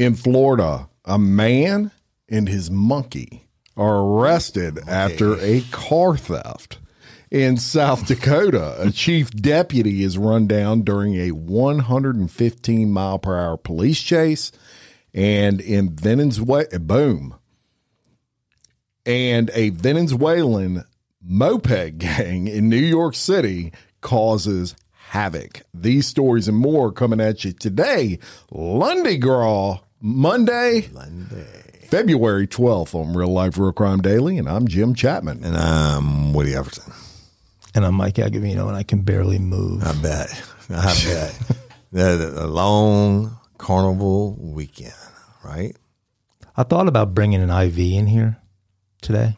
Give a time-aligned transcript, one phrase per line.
[0.00, 1.90] In Florida, a man
[2.26, 6.78] and his monkey are arrested after a car theft.
[7.30, 13.58] In South Dakota, a chief deputy is run down during a 115 mile per hour
[13.58, 14.52] police chase.
[15.12, 17.34] And in Venezuela, boom.
[19.04, 20.84] And a Venezuelan
[21.22, 25.60] moped gang in New York City causes havoc.
[25.74, 28.18] These stories and more coming at you today.
[28.50, 30.88] Lundi Gras, Monday,
[31.90, 34.38] February 12th on Real Life Real Crime Daily.
[34.38, 35.44] And I'm Jim Chapman.
[35.44, 36.92] And I'm Woody Overton.
[37.74, 39.84] And I'm Mike Agovino, and I can barely move.
[39.84, 40.42] I bet.
[40.70, 41.38] I bet.
[41.92, 44.94] the, the, the long carnival weekend,
[45.44, 45.76] right?
[46.56, 48.38] I thought about bringing an IV in here
[49.02, 49.36] today.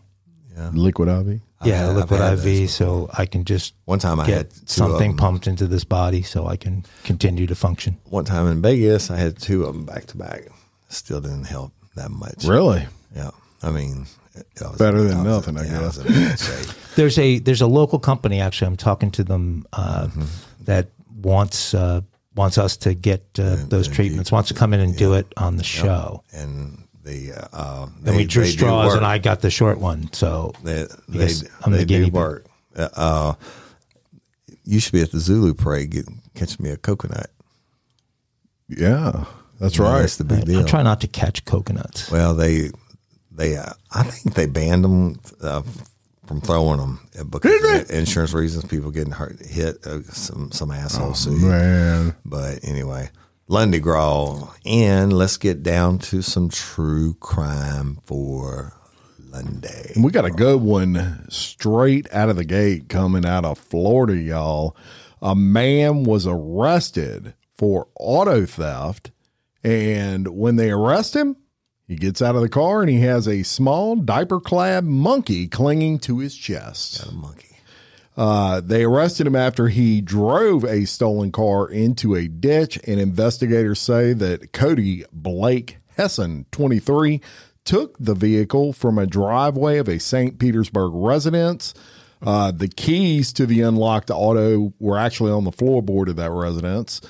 [0.56, 0.70] Yeah.
[0.72, 1.40] Liquid IV.
[1.64, 5.16] Yeah, I've liquid IV, those so I can just One time I get had something
[5.16, 7.98] pumped into this body, so I can continue to function.
[8.10, 10.42] One time in Vegas, I had two of them back to back.
[10.88, 12.44] Still didn't help that much.
[12.44, 12.86] Really?
[13.14, 13.30] Yeah.
[13.62, 14.06] I mean,
[14.60, 15.80] I was- Better than was- nothing, I guess.
[15.80, 16.74] was in bad shape.
[16.94, 18.66] There's a there's a local company actually.
[18.66, 20.08] I'm talking to them uh,
[20.64, 20.88] that
[21.22, 22.02] wants uh,
[22.34, 24.30] wants us to get uh, those treatments.
[24.30, 26.22] Wants to come in and do it on the show.
[26.34, 28.96] and the uh, uh, And we drew they straws, work.
[28.96, 30.12] and I got the short one.
[30.12, 32.46] So They they, guess I'm the they guinea do work.
[32.76, 33.34] Uh, uh,
[34.64, 35.90] you should be at the Zulu parade.
[35.90, 37.30] Get, catch me a coconut.
[38.68, 39.24] Yeah,
[39.60, 40.00] that's Yeah, right.
[40.00, 40.60] That's the big deal.
[40.60, 42.10] I try not to catch coconuts.
[42.10, 42.70] Well, they
[43.30, 45.62] they uh, I think they banned them uh,
[46.26, 47.00] from throwing them
[47.30, 48.64] because of insurance reasons.
[48.66, 49.84] People getting hurt, hit.
[49.86, 51.42] Uh, some some asshole sued.
[51.42, 52.14] Man.
[52.24, 53.10] But anyway,
[53.52, 58.72] Lundi Gras, and let's get down to some true crime for
[59.28, 59.92] Lundy.
[59.94, 64.74] We got a good one straight out of the gate coming out of Florida, y'all.
[65.20, 69.10] A man was arrested for auto theft.
[69.62, 71.36] And when they arrest him,
[71.86, 75.98] he gets out of the car and he has a small diaper clad monkey clinging
[75.98, 77.04] to his chest.
[77.06, 77.51] A monkey.
[78.16, 83.80] Uh, they arrested him after he drove a stolen car into a ditch, and investigators
[83.80, 87.20] say that Cody Blake Hessen, 23,
[87.64, 90.38] took the vehicle from a driveway of a St.
[90.38, 91.74] Petersburg residence.
[92.20, 97.00] Uh, the keys to the unlocked auto were actually on the floorboard of that residence.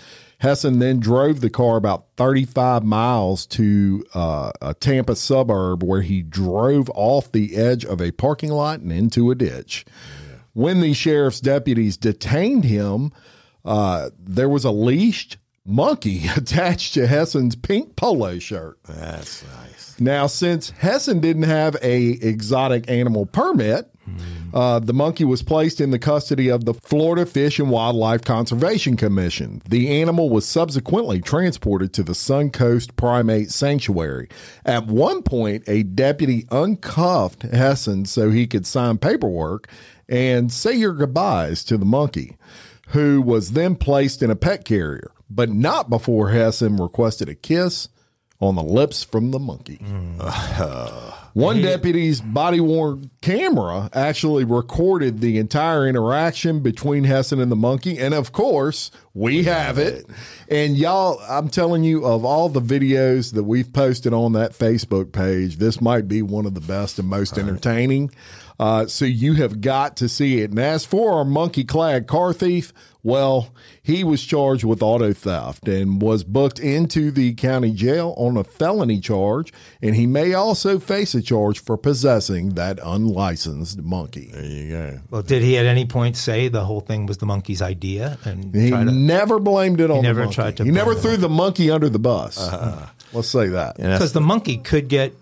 [0.42, 6.22] Hessen then drove the car about 35 miles to uh, a Tampa suburb where he
[6.22, 9.84] drove off the edge of a parking lot and into a ditch.
[10.54, 13.12] When the sheriff's deputies detained him,
[13.64, 18.78] uh, there was a leashed monkey attached to Hessen's pink polo shirt.
[18.84, 20.00] That's nice.
[20.00, 23.88] Now, since Hessen didn't have a exotic animal permit,
[24.52, 28.96] uh, the monkey was placed in the custody of the Florida Fish and Wildlife Conservation
[28.96, 29.62] Commission.
[29.68, 34.28] The animal was subsequently transported to the Suncoast Primate Sanctuary.
[34.64, 39.68] At one point, a deputy uncuffed Hessen so he could sign paperwork
[40.08, 42.36] and say your goodbyes to the monkey,
[42.88, 47.88] who was then placed in a pet carrier, but not before Hessen requested a kiss
[48.42, 49.78] on the lips from the monkey.
[49.78, 51.14] Mm.
[51.34, 57.98] One deputy's body worn camera actually recorded the entire interaction between Hessen and the monkey.
[57.98, 60.04] And of course, we have it.
[60.48, 65.12] And y'all, I'm telling you, of all the videos that we've posted on that Facebook
[65.12, 68.10] page, this might be one of the best and most entertaining.
[68.62, 70.50] Uh, so you have got to see it.
[70.50, 73.52] And as for our monkey clad car thief, well,
[73.82, 78.44] he was charged with auto theft and was booked into the county jail on a
[78.44, 79.52] felony charge.
[79.82, 84.30] And he may also face a charge for possessing that unlicensed monkey.
[84.32, 85.00] There you go.
[85.10, 88.54] Well, did he at any point say the whole thing was the monkey's idea and
[88.54, 88.84] He to?
[88.84, 90.34] never blamed it on never the monkey.
[90.36, 92.38] tried to he never blame it threw the monkey under the bus.
[92.38, 92.86] Uh-huh.
[93.12, 93.76] Let's say that.
[93.76, 95.12] Because the monkey could get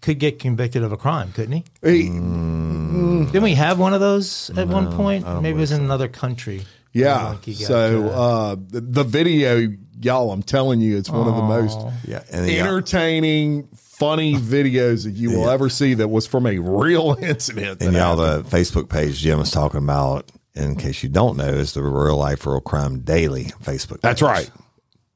[0.00, 1.64] could get convicted of a crime, couldn't he?
[1.82, 5.26] He- Didn't we have one of those at one point?
[5.42, 6.64] Maybe it was in another country.
[6.92, 7.36] Yeah.
[7.44, 9.68] So uh, uh, the, the video,
[10.00, 15.04] y'all, I'm telling you, it's one of the most yeah, and then entertaining, funny videos
[15.04, 17.82] that you will ever see that was from a real incident.
[17.82, 18.50] And y'all, happened.
[18.50, 22.16] the Facebook page Jim is talking about, in case you don't know, is the Real
[22.16, 23.90] Life Real Crime Daily Facebook.
[23.90, 24.00] Page.
[24.02, 24.50] That's right.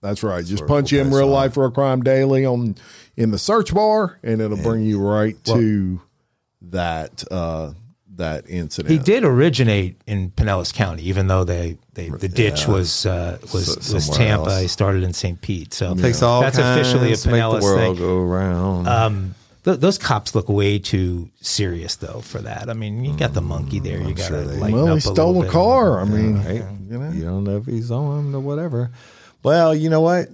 [0.03, 0.45] That's right.
[0.45, 2.75] Just punch in real life for a crime daily on
[3.17, 6.01] in the search bar, and it'll bring you right to
[6.63, 7.73] that uh,
[8.17, 8.91] that incident.
[8.91, 13.77] He did originate in Pinellas County, even though they, they the ditch was uh, was
[13.77, 14.51] S- was Tampa.
[14.51, 14.61] else.
[14.61, 15.41] He started in St.
[15.41, 18.05] Pete, so Takes all that's officially a make the Pinellas world thing.
[18.05, 18.89] go around.
[18.89, 19.35] Um,
[19.65, 22.69] th- those cops look way too serious though for that.
[22.69, 24.01] I mean, you got the monkey there.
[24.01, 26.01] You got to sure lighten well, up he stole little a car.
[26.01, 26.65] I mean, right?
[26.89, 27.11] you know.
[27.11, 28.91] You don't know if he's armed or whatever.
[29.43, 30.29] Well, you know what?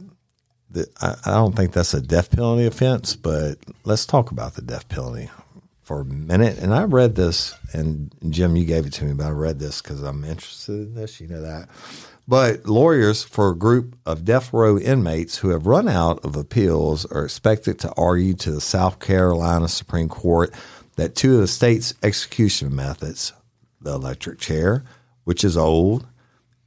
[0.70, 4.62] The, I, I don't think that's a death penalty offense, but let's talk about the
[4.62, 5.30] death penalty
[5.82, 6.58] for a minute.
[6.58, 9.80] And I read this, and Jim, you gave it to me, but I read this
[9.80, 11.20] because I'm interested in this.
[11.20, 11.68] You know that.
[12.28, 17.06] But lawyers for a group of death row inmates who have run out of appeals
[17.06, 20.52] are expected to argue to the South Carolina Supreme Court
[20.96, 23.32] that two of the state's execution methods,
[23.80, 24.84] the electric chair,
[25.24, 26.06] which is old,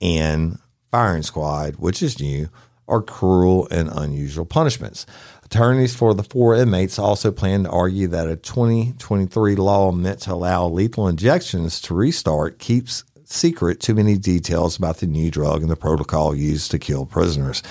[0.02, 0.58] and
[0.92, 2.50] firing squad, which is new,
[2.88, 5.06] are cruel and unusual punishments.
[5.44, 10.34] Attorneys for the four inmates also plan to argue that a 2023 law meant to
[10.34, 15.72] allow lethal injections to restart keeps secret too many details about the new drug and
[15.72, 17.64] the protocol used to kill prisoners.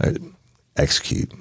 [0.00, 0.12] Uh,
[0.76, 1.32] execute.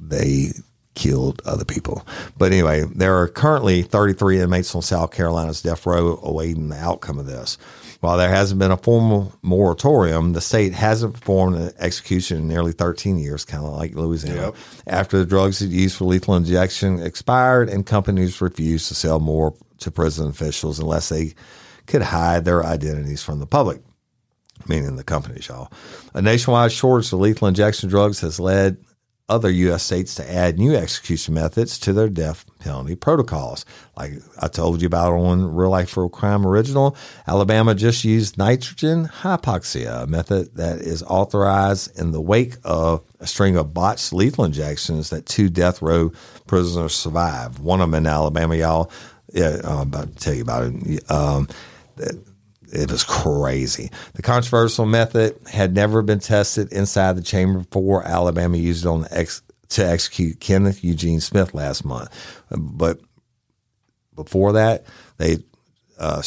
[0.00, 0.52] They
[0.94, 2.06] killed other people.
[2.36, 7.18] But anyway, there are currently 33 inmates on South Carolina's death row awaiting the outcome
[7.18, 7.56] of this.
[8.00, 12.72] While there hasn't been a formal moratorium, the state hasn't performed an execution in nearly
[12.72, 14.52] 13 years, kind of like Louisiana.
[14.86, 19.90] After the drugs used for lethal injection expired and companies refused to sell more to
[19.90, 21.34] prison officials unless they
[21.86, 23.82] could hide their identities from the public
[24.66, 25.70] meaning the companies, y'all.
[26.14, 28.76] A nationwide shortage of lethal injection drugs has led
[29.28, 29.82] other U.S.
[29.82, 33.64] states to add new execution methods to their death penalty protocols.
[33.96, 36.96] Like I told you about on Real Life for Crime Original,
[37.26, 43.26] Alabama just used nitrogen hypoxia, a method that is authorized in the wake of a
[43.26, 46.10] string of botched lethal injections that two death row
[46.46, 47.58] prisoners survived.
[47.58, 48.90] One of them in Alabama, y'all.
[49.32, 51.10] Yeah, I'm about to tell you about it.
[51.10, 51.48] Um,
[52.72, 53.90] it was crazy.
[54.14, 58.02] The controversial method had never been tested inside the chamber before.
[58.02, 62.08] Alabama used it on ex, to execute Kenneth Eugene Smith last month,
[62.50, 63.00] but
[64.14, 64.84] before that,
[65.18, 65.38] they
[65.98, 66.22] uh,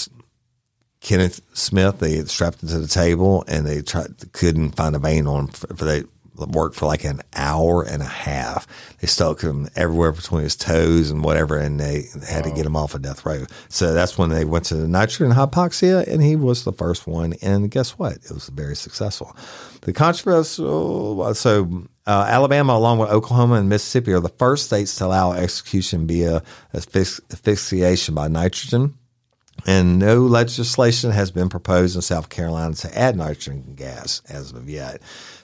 [1.01, 5.27] Kenneth Smith they strapped him to the table and they tried couldn't find a vein
[5.27, 6.03] on him for, for they
[6.35, 8.67] worked for like an hour and a half.
[8.99, 12.75] They stuck him everywhere between his toes and whatever, and they had to get him
[12.75, 13.45] off of death row.
[13.69, 17.33] So that's when they went to the nitrogen hypoxia, and he was the first one.
[17.41, 18.13] And guess what?
[18.13, 19.35] It was very successful.
[19.81, 25.05] The controversial, so uh, Alabama, along with Oklahoma and Mississippi, are the first states to
[25.05, 26.43] allow execution via
[26.73, 28.95] asphyx- asphyxiation by nitrogen.
[29.67, 34.67] And no legislation has been proposed in South Carolina to add nitrogen gas as of
[34.67, 35.01] yet.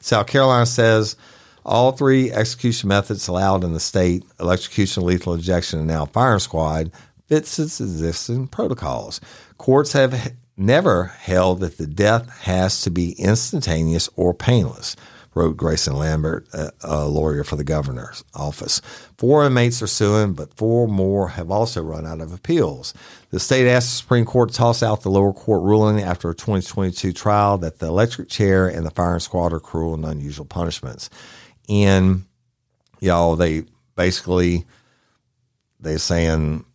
[0.07, 1.17] South Carolina says
[1.65, 6.91] all three execution methods allowed in the state, electrocution, lethal injection, and now firing squad,
[7.27, 9.19] fits its existing protocols.
[9.57, 14.95] Courts have never held that the death has to be instantaneous or painless
[15.37, 18.81] wrote Grayson Lambert, a, a lawyer for the governor's office.
[19.17, 22.93] Four inmates are suing, but four more have also run out of appeals.
[23.29, 26.35] The state asked the Supreme Court to toss out the lower court ruling after a
[26.35, 31.09] 2022 trial that the electric chair and the firing squad are cruel and unusual punishments.
[31.69, 32.25] And
[32.99, 34.65] y'all, they basically
[35.79, 36.65] they're saying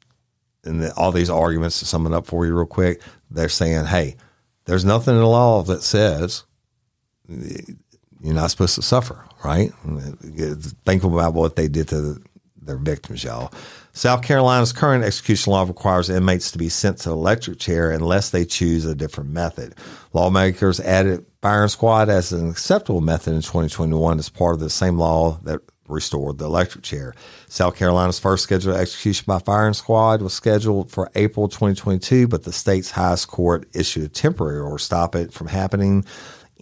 [0.64, 3.00] in the, all these arguments to sum it up for you real quick,
[3.30, 4.16] they're saying, hey,
[4.64, 6.44] there's nothing in the law that says
[8.22, 9.72] you're not supposed to suffer, right?
[10.84, 12.22] Think about what they did to
[12.60, 13.52] their victims, y'all.
[13.92, 18.30] South Carolina's current execution law requires inmates to be sent to the electric chair unless
[18.30, 19.74] they choose a different method.
[20.12, 24.96] Lawmakers added firing squad as an acceptable method in 2021 as part of the same
[24.98, 27.14] law that restored the electric chair.
[27.48, 32.52] South Carolina's first scheduled execution by firing squad was scheduled for April 2022, but the
[32.52, 36.04] state's highest court issued a temporary order to stop it from happening.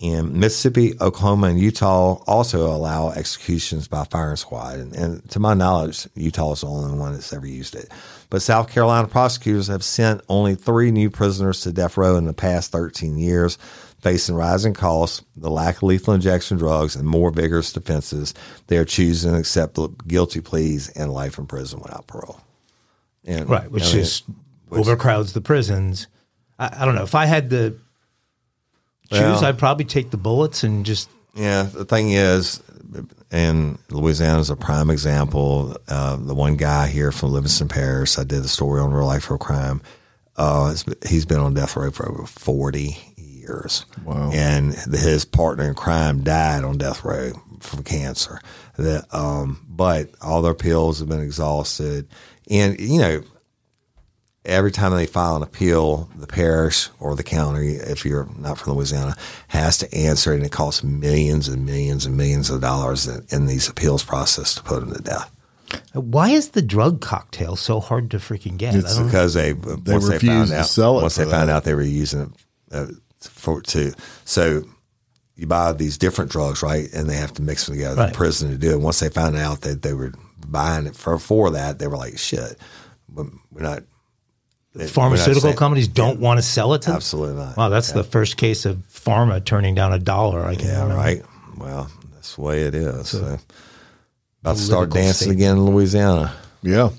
[0.01, 4.79] In Mississippi, Oklahoma, and Utah also allow executions by firing squad.
[4.79, 7.91] And, and to my knowledge, Utah is the only one that's ever used it.
[8.31, 12.33] But South Carolina prosecutors have sent only three new prisoners to death row in the
[12.33, 13.59] past 13 years,
[14.01, 18.33] facing rising costs, the lack of lethal injection drugs, and more vigorous defenses.
[18.69, 19.79] They are choosing to accept
[20.09, 22.41] guilty pleas and life in prison without parole.
[23.27, 24.25] And, Right, which I mean, just
[24.71, 26.07] overcrowds the prisons.
[26.59, 27.03] I, I don't know.
[27.03, 27.79] If I had to
[29.11, 32.61] choose, Well- I'd probably take the bullets and just Yeah, the thing is,
[33.31, 35.77] and Louisiana is a prime example.
[35.89, 39.25] Uh, the one guy here from Livingston Parish, I did a story on Real Life
[39.25, 39.81] for Crime.
[40.37, 40.75] Uh,
[41.09, 43.85] he's been on death row for over 40 years.
[44.05, 44.31] Wow.
[44.33, 48.41] And his partner in crime died on death row from cancer.
[48.77, 52.09] That, um, but all their pills have been exhausted,
[52.51, 53.23] and you know,
[54.45, 58.75] every time they file an appeal, the parish or the county, if you're not from
[58.75, 59.17] Louisiana,
[59.49, 63.25] has to answer, it, and it costs millions and millions and millions of dollars in,
[63.31, 65.31] in these appeals process to put them to death.
[65.93, 68.75] Why is the drug cocktail so hard to freaking get?
[68.75, 71.49] It's because they, They once they found to out sell it once for they found
[71.51, 72.29] out they were using it
[72.73, 72.87] uh,
[73.21, 73.93] for to
[74.25, 74.65] so
[75.37, 78.09] you buy these different drugs right and they have to mix them together Right.
[78.09, 78.81] in prison to do it.
[78.81, 80.13] Once they found out that they were
[80.45, 82.59] buying it for for that, they were like shit.
[83.13, 83.85] We're not.
[84.75, 86.97] We're Pharmaceutical saying- companies don't want to sell it to them?
[86.97, 87.57] Absolutely not.
[87.57, 90.45] Wow, that's the first case of pharma turning down a dollar.
[90.45, 90.95] I can Yeah, remember.
[90.97, 91.23] right.
[91.57, 93.09] Well, that's the way it is.
[93.09, 93.39] So.
[94.43, 95.39] About to start dancing statement.
[95.39, 96.33] again in Louisiana.
[96.63, 96.91] Yeah.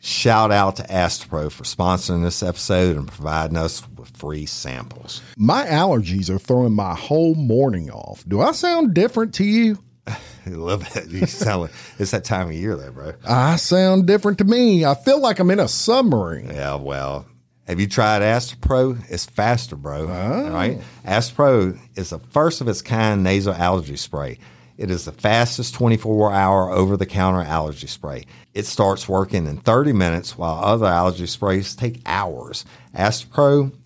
[0.00, 5.22] Shout out to Astepro for sponsoring this episode and providing us with free samples.
[5.36, 8.24] My allergies are throwing my whole morning off.
[8.26, 9.78] Do I sound different to you?
[10.46, 11.08] I love it.
[11.08, 13.12] You sound like it's that time of year, though, bro.
[13.26, 14.84] I sound different to me.
[14.84, 16.48] I feel like I'm in a submarine.
[16.48, 17.26] Yeah, well,
[17.66, 19.02] have you tried Astepro?
[19.08, 20.08] It's faster, bro.
[20.08, 20.78] All right.
[20.80, 21.08] Oh.
[21.08, 24.38] Astepro is the first of its kind nasal allergy spray.
[24.78, 28.24] It is the fastest 24 hour over the counter allergy spray.
[28.52, 32.64] It starts working in 30 minutes while other allergy sprays take hours.
[32.96, 33.72] Astepro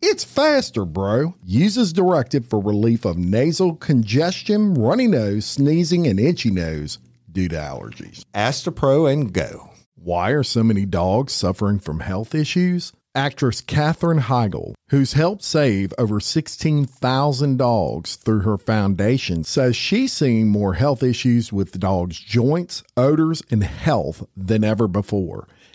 [0.00, 1.34] It's faster, bro.
[1.44, 6.98] Uses directed for relief of nasal congestion, runny nose, sneezing, and itchy nose
[7.32, 8.24] due to allergies.
[8.32, 9.70] Astepro and go.
[9.96, 12.92] Why are so many dogs suffering from health issues?
[13.16, 20.48] Actress Katherine Heigl, who's helped save over 16,000 dogs through her foundation, says she's seeing
[20.48, 25.48] more health issues with dogs' joints, odors, and health than ever before.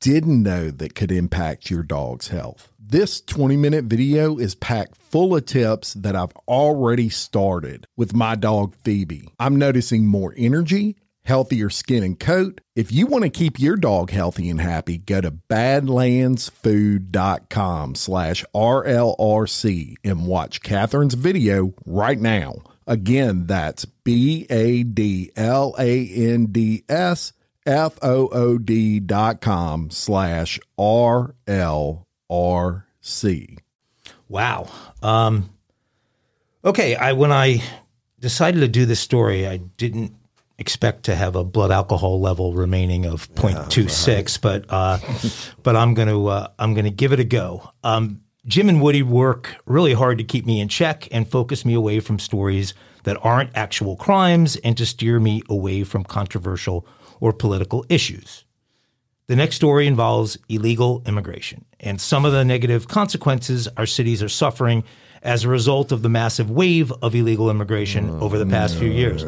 [0.00, 2.70] didn't know that could impact your dog's health.
[2.78, 8.34] This 20 minute video is packed full of tips that I've already started with my
[8.34, 9.28] dog Phoebe.
[9.38, 12.60] I'm noticing more energy, healthier skin and coat.
[12.74, 19.94] If you want to keep your dog healthy and happy, go to badlandsfood.com slash RLRC
[20.04, 22.54] and watch Katherine's video right now.
[22.86, 27.34] Again, that's B A D L A N D S
[27.68, 33.58] F O O D dot com slash R L R C.
[34.28, 34.68] Wow.
[35.02, 35.50] Um,
[36.64, 37.62] okay, I when I
[38.18, 40.14] decided to do this story, I didn't
[40.56, 44.98] expect to have a blood alcohol level remaining of 0.26, but uh,
[45.62, 47.70] but I'm going to uh, I'm going to give it a go.
[47.84, 51.74] Um, Jim and Woody work really hard to keep me in check and focus me
[51.74, 52.72] away from stories
[53.04, 56.86] that aren't actual crimes and to steer me away from controversial
[57.20, 58.44] or political issues.
[59.26, 64.28] The next story involves illegal immigration and some of the negative consequences our cities are
[64.28, 64.84] suffering
[65.22, 69.24] as a result of the massive wave of illegal immigration over the past few years.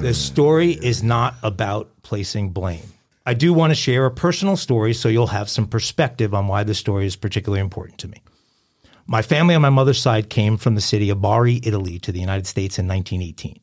[0.00, 2.82] This story is not about placing blame.
[3.26, 6.64] I do want to share a personal story so you'll have some perspective on why
[6.64, 8.22] this story is particularly important to me.
[9.06, 12.20] My family on my mother's side came from the city of Bari, Italy, to the
[12.20, 13.60] United States in 1918.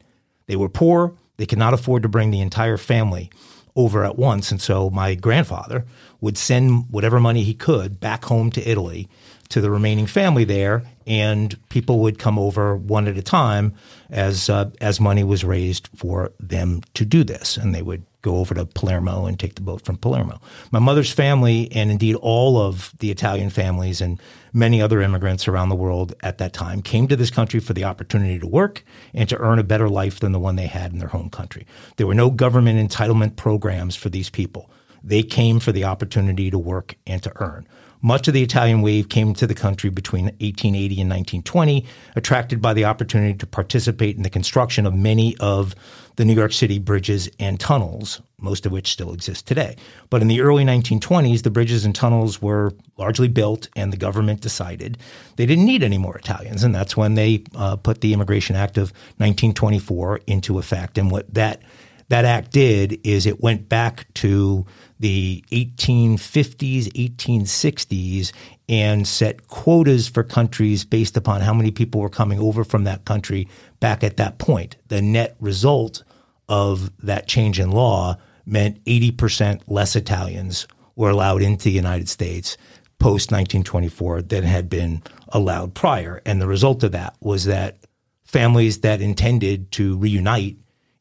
[0.48, 3.32] They were poor, they could not afford to bring the entire family
[3.76, 4.52] over at once.
[4.52, 5.86] And so my grandfather
[6.20, 9.08] would send whatever money he could back home to Italy
[9.50, 13.74] to the remaining family there, and people would come over one at a time
[14.10, 18.38] as uh, as money was raised for them to do this, and they would go
[18.38, 20.40] over to Palermo and take the boat from Palermo.
[20.72, 24.22] My mother's family, and indeed all of the Italian families and
[24.54, 27.84] many other immigrants around the world at that time, came to this country for the
[27.84, 31.00] opportunity to work and to earn a better life than the one they had in
[31.00, 31.66] their home country.
[31.98, 34.70] There were no government entitlement programs for these people.
[35.04, 37.68] They came for the opportunity to work and to earn.
[38.02, 42.74] Much of the Italian wave came to the country between 1880 and 1920, attracted by
[42.74, 45.76] the opportunity to participate in the construction of many of
[46.16, 49.76] the New York City bridges and tunnels, most of which still exist today.
[50.10, 54.42] But in the early 1920s, the bridges and tunnels were largely built, and the government
[54.42, 54.98] decided
[55.36, 56.64] they didn't need any more Italians.
[56.64, 60.98] And that's when they uh, put the Immigration Act of 1924 into effect.
[60.98, 61.62] And what that
[62.10, 64.66] that act did is it went back to
[65.02, 68.32] the 1850s, 1860s,
[68.70, 73.04] and set quotas for countries based upon how many people were coming over from that
[73.04, 73.48] country
[73.80, 74.78] back at that point.
[74.88, 76.04] The net result
[76.48, 82.56] of that change in law meant 80% less Italians were allowed into the United States
[83.00, 86.22] post 1924 than had been allowed prior.
[86.26, 87.80] And the result of that was that
[88.24, 90.58] families that intended to reunite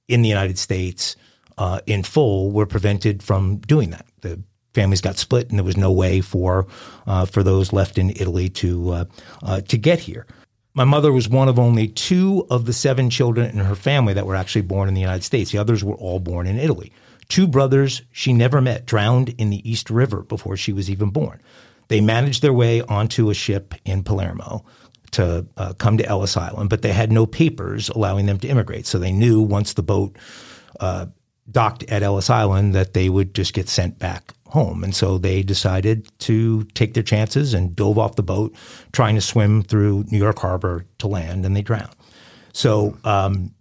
[0.09, 1.17] in the United States
[1.61, 4.07] uh, in full were prevented from doing that.
[4.23, 6.67] The families got split, and there was no way for
[7.07, 9.05] uh, for those left in Italy to uh,
[9.43, 10.27] uh, to get here.
[10.73, 14.27] My mother was one of only two of the seven children in her family that
[14.27, 15.51] were actually born in the United States.
[15.51, 16.93] The others were all born in Italy.
[17.29, 21.43] Two brothers she never met drowned in the East River before she was even born.
[21.89, 24.65] They managed their way onto a ship in Palermo
[25.11, 28.87] to uh, come to Ellis Island, but they had no papers allowing them to immigrate.
[28.87, 30.17] So they knew once the boat
[30.79, 31.07] uh,
[31.53, 34.83] docked at Ellis Island that they would just get sent back home.
[34.83, 38.55] And so they decided to take their chances and dove off the boat,
[38.93, 41.95] trying to swim through New York Harbor to land, and they drowned.
[42.53, 43.55] So um,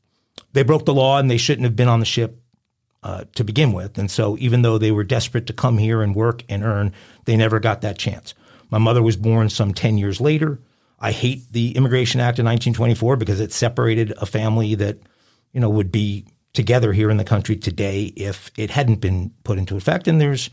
[0.54, 2.41] they broke the law and they shouldn't have been on the ship
[3.04, 3.97] uh, to begin with.
[3.97, 6.93] And so even though they were desperate to come here and work and earn,
[7.25, 8.34] they never got that chance.
[8.69, 10.60] My mother was born some 10 years later.
[10.99, 14.97] I hate the Immigration Act of 1924 because it separated a family that,
[15.54, 19.58] you know, would be together here in the country today if it hadn't been put
[19.58, 20.08] into effect.
[20.08, 20.50] And there's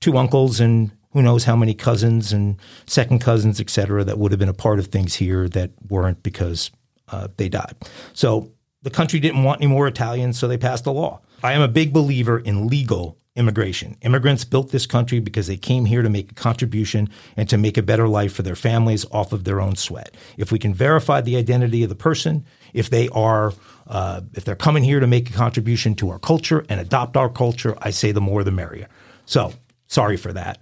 [0.00, 4.30] two uncles and who knows how many cousins and second cousins, et cetera, that would
[4.30, 6.70] have been a part of things here that weren't because
[7.08, 7.74] uh, they died.
[8.12, 11.20] So the country didn't want any more Italians, so they passed a law.
[11.42, 13.96] I am a big believer in legal immigration.
[14.02, 17.78] Immigrants built this country because they came here to make a contribution and to make
[17.78, 20.14] a better life for their families off of their own sweat.
[20.36, 23.54] If we can verify the identity of the person, if they are
[23.86, 27.30] uh, if they're coming here to make a contribution to our culture and adopt our
[27.30, 28.88] culture, I say the more the merrier.
[29.24, 29.54] So
[29.86, 30.60] sorry for that.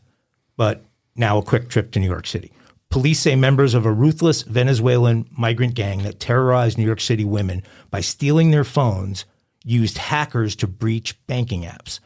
[0.56, 0.84] But
[1.16, 2.52] now a quick trip to New York City.
[2.88, 7.62] Police say members of a ruthless Venezuelan migrant gang that terrorized New York City women
[7.90, 9.24] by stealing their phones
[9.64, 11.98] used hackers to breach banking apps.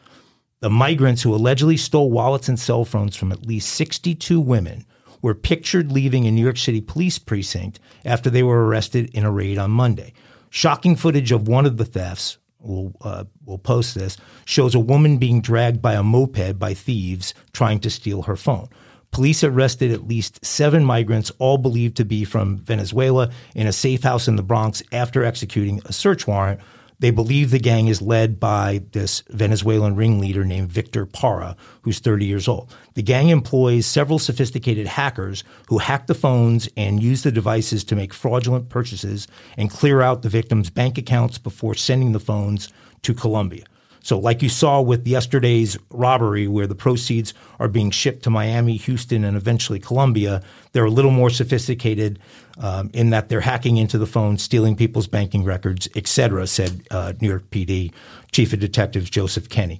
[0.61, 4.85] The migrants who allegedly stole wallets and cell phones from at least 62 women
[5.19, 9.31] were pictured leaving a New York City police precinct after they were arrested in a
[9.31, 10.13] raid on Monday.
[10.51, 15.17] Shocking footage of one of the thefts, we'll, uh, we'll post this, shows a woman
[15.17, 18.69] being dragged by a moped by thieves trying to steal her phone.
[19.09, 24.03] Police arrested at least seven migrants, all believed to be from Venezuela, in a safe
[24.03, 26.61] house in the Bronx after executing a search warrant
[27.01, 32.25] they believe the gang is led by this Venezuelan ringleader named Victor Parra, who's 30
[32.25, 32.73] years old.
[32.93, 37.95] The gang employs several sophisticated hackers who hack the phones and use the devices to
[37.95, 42.69] make fraudulent purchases and clear out the victims' bank accounts before sending the phones
[43.01, 43.65] to Colombia.
[44.03, 48.77] So, like you saw with yesterday's robbery, where the proceeds are being shipped to Miami,
[48.77, 52.19] Houston, and eventually Colombia, they're a little more sophisticated
[52.57, 56.81] um, in that they're hacking into the phone, stealing people's banking records, et cetera, said
[56.89, 57.93] uh, New York PD
[58.31, 59.79] Chief of Detectives Joseph Kenny.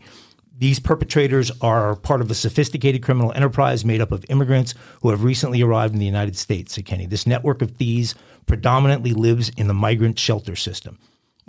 [0.62, 5.24] These perpetrators are part of a sophisticated criminal enterprise made up of immigrants who have
[5.24, 7.08] recently arrived in the United States, said Kenny.
[7.08, 8.14] This network of thieves
[8.46, 11.00] predominantly lives in the migrant shelter system.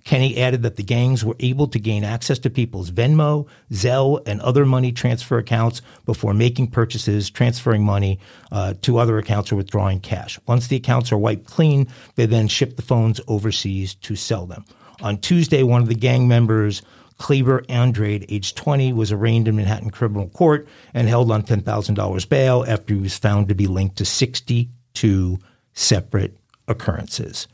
[0.04, 4.40] Kenny added that the gangs were able to gain access to people's Venmo, Zelle, and
[4.40, 8.18] other money transfer accounts before making purchases, transferring money
[8.50, 10.38] uh, to other accounts, or withdrawing cash.
[10.46, 11.86] Once the accounts are wiped clean,
[12.16, 14.64] they then ship the phones overseas to sell them.
[15.02, 16.82] On Tuesday, one of the gang members,
[17.18, 22.64] Kleber Andrade, age 20, was arraigned in Manhattan criminal court and held on $10,000 bail
[22.66, 25.38] after he was found to be linked to 62
[25.72, 26.36] separate
[26.66, 27.46] occurrences.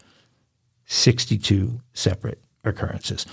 [0.88, 3.24] 62 separate occurrences.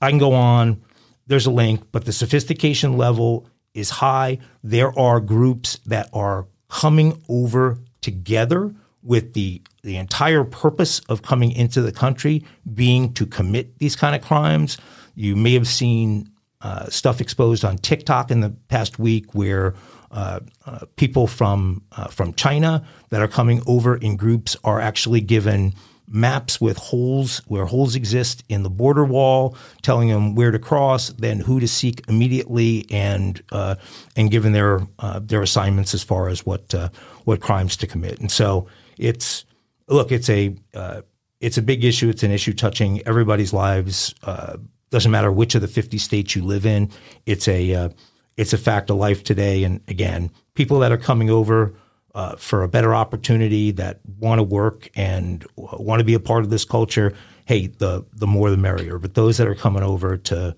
[0.00, 0.82] I can go on
[1.26, 4.38] there's a link, but the sophistication level is high.
[4.62, 11.50] There are groups that are coming over together with the the entire purpose of coming
[11.52, 12.44] into the country
[12.74, 14.78] being to commit these kind of crimes.
[15.14, 19.74] You may have seen uh, stuff exposed on TikTok in the past week where
[20.12, 25.20] uh, uh, people from uh, from China that are coming over in groups are actually
[25.20, 25.74] given
[26.08, 31.08] maps with holes where holes exist in the border wall, telling them where to cross,
[31.10, 33.76] then who to seek immediately, and uh,
[34.16, 36.88] and given their uh, their assignments as far as what uh,
[37.24, 38.18] what crimes to commit.
[38.20, 38.66] And so
[38.98, 39.44] it's
[39.88, 41.02] look, it's a uh,
[41.40, 42.08] it's a big issue.
[42.08, 44.14] It's an issue touching everybody's lives.
[44.22, 44.56] Uh,
[44.90, 46.90] doesn't matter which of the fifty states you live in.
[47.26, 47.88] It's a uh,
[48.36, 49.64] it's a fact of life today.
[49.64, 51.74] And again, people that are coming over
[52.14, 56.44] uh, for a better opportunity that want to work and want to be a part
[56.44, 57.14] of this culture,
[57.46, 58.98] hey, the the more the merrier.
[58.98, 60.54] But those that are coming over to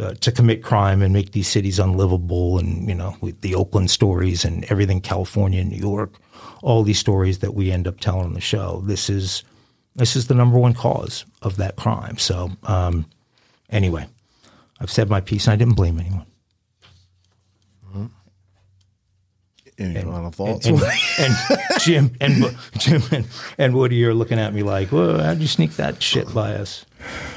[0.00, 3.90] uh, to commit crime and make these cities unlivable, and you know, with the Oakland
[3.90, 6.14] stories and everything, California New York,
[6.62, 8.82] all these stories that we end up telling on the show.
[8.84, 9.44] This is
[9.94, 12.18] this is the number one cause of that crime.
[12.18, 13.06] So um,
[13.68, 14.06] anyway,
[14.80, 15.46] I've said my piece.
[15.46, 16.26] and I didn't blame anyone.
[19.80, 20.66] Any final thoughts?
[20.66, 20.80] And,
[21.18, 21.34] and
[21.80, 23.26] Jim and Jim and,
[23.58, 26.84] and Woody are looking at me like, "Well, how'd you sneak that shit by us?"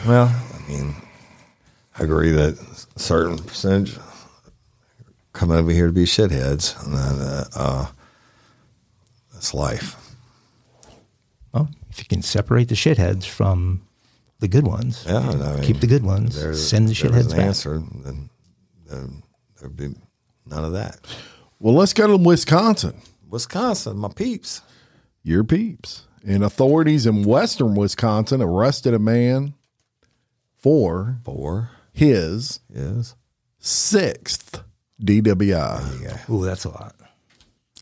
[0.06, 0.94] Well, I mean,
[1.98, 2.58] I agree that
[2.96, 3.98] a certain percentage
[5.32, 7.88] come over here to be shitheads, and that, uh, uh,
[9.34, 9.96] that's life.
[11.54, 13.82] Well, if you can separate the shitheads from
[14.40, 17.40] the good ones, Yeah, I mean, keep the good ones, send the shitheads an back.
[17.40, 18.30] answer, then,
[18.86, 19.24] then
[19.60, 19.96] there'd be
[20.46, 21.00] none of that.
[21.64, 23.02] Well, let's go to Wisconsin.
[23.30, 24.62] Wisconsin, my peeps.
[25.24, 26.06] Your peeps.
[26.26, 29.54] And authorities in western Wisconsin arrested a man
[30.58, 33.16] for for his is
[33.60, 34.62] sixth
[35.02, 36.96] DWI Ooh, that's a lot.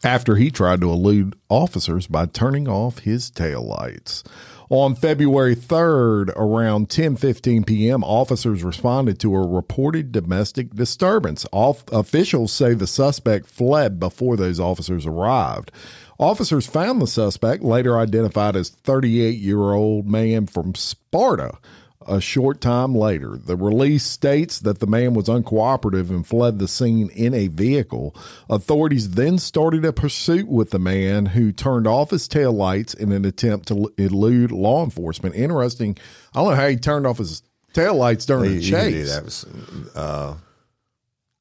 [0.04, 4.24] after he tried to elude officers by turning off his taillights.
[4.72, 11.46] On February 3rd, around 10:15 p.m., officers responded to a reported domestic disturbance.
[11.52, 15.74] Off- officials say the suspect fled before those officers arrived.
[16.18, 21.58] Officers found the suspect, later identified as 38-year-old man from Sparta,
[22.08, 23.38] a short time later.
[23.38, 28.16] The release states that the man was uncooperative and fled the scene in a vehicle.
[28.50, 33.26] Authorities then started a pursuit with the man who turned off his taillights in an
[33.26, 35.36] attempt to elude law enforcement.
[35.36, 35.98] Interesting.
[36.34, 38.92] I don't know how he turned off his taillights during You- the you could do
[39.06, 39.46] chase.
[39.94, 40.38] that.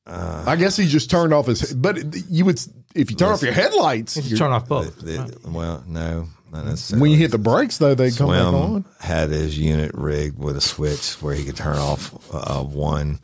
[0.07, 1.73] I guess he just turned off his.
[1.73, 1.99] But
[2.31, 2.61] you would,
[2.94, 4.99] if you turn off your headlights, Just you're- turn off both.
[4.99, 7.02] The- well, no, not necessarily.
[7.02, 8.84] when you hit the brakes, though, they come back on.
[9.00, 13.20] had his unit rigged with a switch where he could turn off uh, one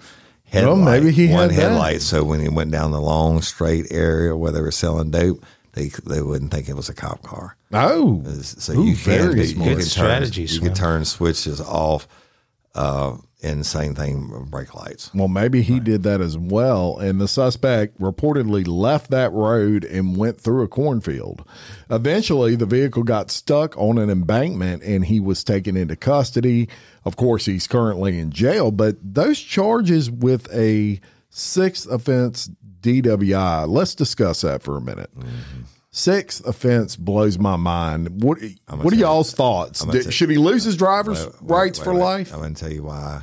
[0.52, 1.02] Well, headlight.
[1.02, 1.54] maybe he one had that.
[1.70, 2.02] headlight.
[2.02, 5.88] So when he went down the long straight area where they were selling dope, they
[6.06, 7.56] they wouldn't think it was a cop car.
[7.72, 11.60] Oh, So Ooh, you very can do- you can strategy, turn you can turn switches
[11.60, 12.06] off,
[12.74, 15.10] uh, and same thing brake lights.
[15.14, 16.98] Well, maybe he did that as well.
[16.98, 21.46] And the suspect reportedly left that road and went through a cornfield.
[21.90, 26.68] Eventually, the vehicle got stuck on an embankment and he was taken into custody.
[27.04, 33.94] Of course, he's currently in jail, but those charges with a sixth offense DWI, let's
[33.94, 35.10] discuss that for a minute.
[35.16, 35.62] Mm-hmm.
[35.96, 38.22] Sixth offense blows my mind.
[38.22, 38.36] What
[38.68, 39.82] what are y'all's thoughts?
[39.82, 42.34] Did- should he lose his driver's Wait, wait, rights wait, for life?
[42.34, 43.22] I'm going to tell you why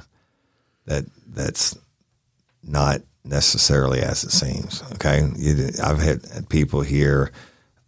[0.88, 1.77] that that's
[2.63, 4.81] not necessarily as it seems.
[4.93, 7.31] Okay, you, I've had, had people here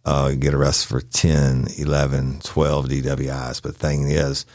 [0.04, 4.46] uh, get arrested for 10, 11, 12 DWIs, but the thing is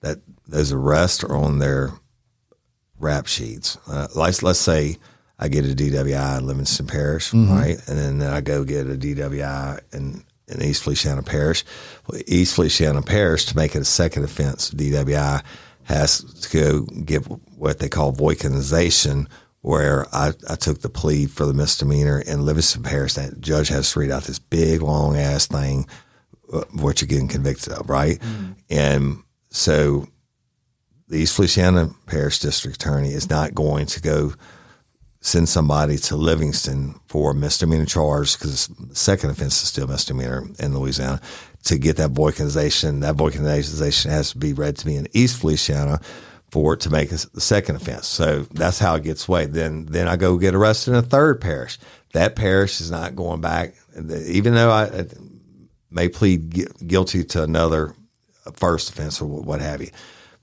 [0.00, 1.92] that those arrests are on their
[2.98, 3.78] rap sheets.
[3.86, 4.96] Uh, let's let's say
[5.38, 9.80] I get a DWI in Livingston Parish, right, and then I go get a DWI
[9.92, 11.64] in in East Feliciana Parish.
[12.06, 15.42] Well, East Feliciana Parish to make it a second offense, DWI
[15.84, 17.22] has to go get
[17.56, 19.26] what they call Boykinization,
[19.60, 23.14] where I, I took the plea for the misdemeanor in Livingston Parish.
[23.14, 25.86] That judge has to read out this big long ass thing,
[26.52, 28.20] uh, what you're getting convicted of, right?
[28.70, 30.08] And so
[31.08, 34.34] the East Feliciana Parish District Attorney is not going to go
[35.20, 40.78] send somebody to Livingston for a misdemeanor charge because second offense is still misdemeanor in
[40.78, 41.20] Louisiana
[41.64, 43.00] to get that Boykinization.
[43.00, 46.00] That Boykinization has to be read to me in East Feliciana
[46.50, 48.06] for to make a second offense.
[48.06, 49.52] So that's how it gets weighed.
[49.52, 51.78] Then then I go get arrested in a third parish.
[52.12, 55.06] That parish is not going back, even though I I
[55.90, 57.94] may plead guilty to another
[58.54, 59.90] first offense or what have you.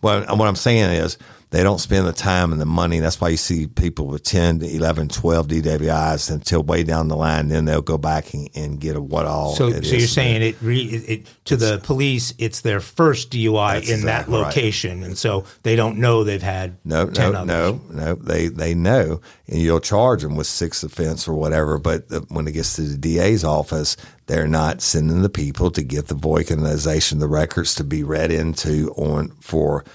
[0.01, 1.17] Well, what I'm saying is
[1.51, 2.99] they don't spend the time and the money.
[2.99, 7.47] That's why you see people with 10, 11, 12 DWIs until way down the line.
[7.47, 9.55] Then they'll go back and, and get a what all.
[9.55, 13.31] So, it so you're saying it, re, it, it to the police, it's their first
[13.31, 14.47] DUI in that exactly right.
[14.47, 17.47] location, and so they don't know they've had No, ten no, others.
[17.47, 18.15] no, no.
[18.15, 21.77] They they know, and you'll charge them with six offense or whatever.
[21.77, 25.83] But the, when it gets to the DA's office, they're not sending the people to
[25.83, 29.85] get the Boykinization, the records to be read into on for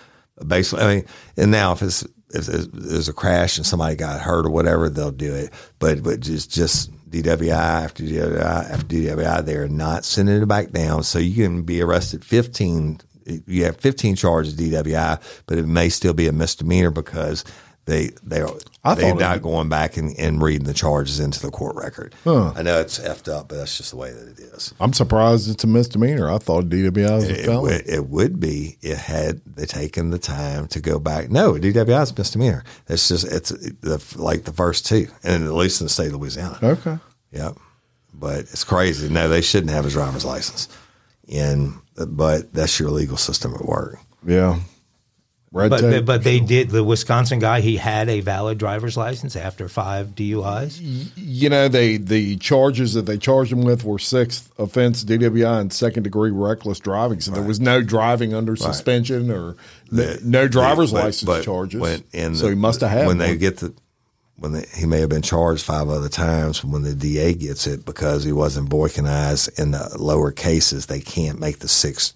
[0.47, 0.85] basically.
[0.85, 1.05] I mean,
[1.37, 5.11] and now if it's if there's a crash and somebody got hurt or whatever, they'll
[5.11, 5.53] do it.
[5.79, 11.03] But but just just DWI after DWI after DWI, they're not sending it back down.
[11.03, 13.01] So you can be arrested fifteen.
[13.25, 17.45] You have fifteen charges DWI, but it may still be a misdemeanor because
[17.87, 21.41] they they are I they're not it- going back and, and reading the charges into
[21.41, 22.15] the court record.
[22.25, 24.73] I know it's effed up, but that's just the way that it is.
[24.81, 26.31] I'm surprised it's a misdemeanor.
[26.31, 27.63] I thought DWI was a It, felony.
[27.75, 31.31] would, it would be it had they taken the time to go back.
[31.31, 32.65] No, DWI is misdemeanor.
[32.89, 36.15] It's just it's the, like the first two, and at least in the state of
[36.15, 36.59] Louisiana.
[36.63, 36.99] okay.
[37.33, 37.57] Yep.
[38.15, 39.09] But it's crazy.
[39.09, 40.69] No, they shouldn't have a driver's license.
[41.33, 41.75] And
[42.07, 43.99] but that's your legal system at work.
[44.27, 44.59] Yeah.
[45.53, 46.05] Red But tape.
[46.05, 47.61] but they did the Wisconsin guy.
[47.61, 50.81] He had a valid driver's license after five DUIs.
[51.17, 55.73] you know, they the charges that they charged him with were sixth offense DWI and
[55.73, 57.21] second degree reckless driving.
[57.21, 59.57] So there was no driving under suspension or
[59.91, 61.81] no, no driver's But- license but charges.
[61.81, 63.73] when- and so the- he must have had when they get the
[64.39, 67.85] when they, he may have been charged five other times when the DA gets it
[67.85, 72.15] because he wasn't Boykinized in the lower cases they can't make the six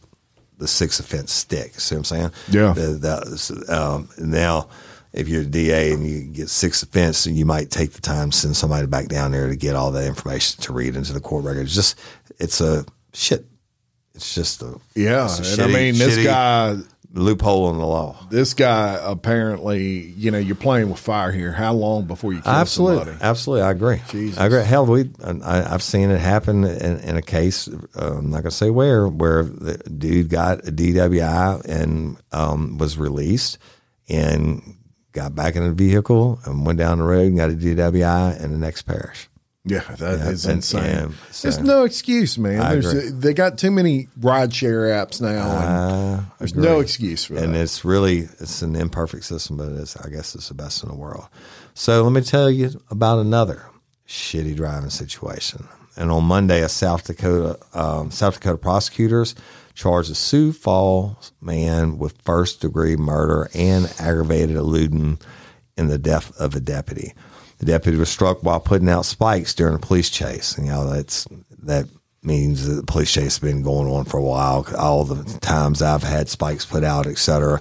[0.59, 1.79] the six offense stick.
[1.81, 2.31] See what I'm saying?
[2.51, 2.73] Yeah.
[2.75, 4.69] the, um, now
[5.13, 8.37] if you're a DA and you get six offense you might take the time to
[8.37, 11.45] send somebody back down there to get all that information to read into the court
[11.45, 11.99] record it's just
[12.41, 13.45] it's a shit.
[14.17, 16.77] It's just a yeah, a and I shitty- mean this shitty guy
[17.15, 21.53] loophole in the law this guy apparently, you know, you're playing with fire here.
[21.53, 23.25] How long before you kill Absolutely, somebody?
[23.25, 24.03] absolutely, I agree.
[24.09, 24.39] Jesus.
[24.39, 24.65] I agree.
[24.65, 27.69] Hell, we I, I've seen it happen in, in a case.
[27.69, 32.99] Uh, I'm not gonna say where, where the dude got a DWI and um, was
[32.99, 33.59] released
[34.09, 34.77] and
[35.13, 38.51] got back in the vehicle and went down the road and got a DWI in
[38.51, 39.29] the next parish.
[39.67, 40.85] Yeah, that is and- insane.
[40.85, 42.59] and There's no excuse, man.
[42.59, 43.11] There's agree.
[43.11, 46.25] they got too many ride share apps now.
[46.39, 46.65] There's agree.
[46.65, 47.47] no excuse for and that.
[47.47, 50.91] And it's really it's an imperfect system, but it's I guess it's the best in
[50.91, 51.27] the world.
[51.73, 53.65] So let me tell you about another
[54.07, 55.67] shitty driving situation.
[55.97, 59.35] And on Monday, a South Dakota um, South Dakota prosecutors
[59.75, 65.19] charged a Sioux Falls man with first degree murder and aggravated eluding
[65.79, 67.15] in the death of a deputy.
[67.65, 70.57] The deputy was struck while putting out spikes during a police chase.
[70.59, 71.27] And, you know, that's
[71.63, 71.89] that
[72.23, 74.67] means that the police chase has been going on for a while.
[74.77, 77.61] All the times I've had spikes put out, et cetera,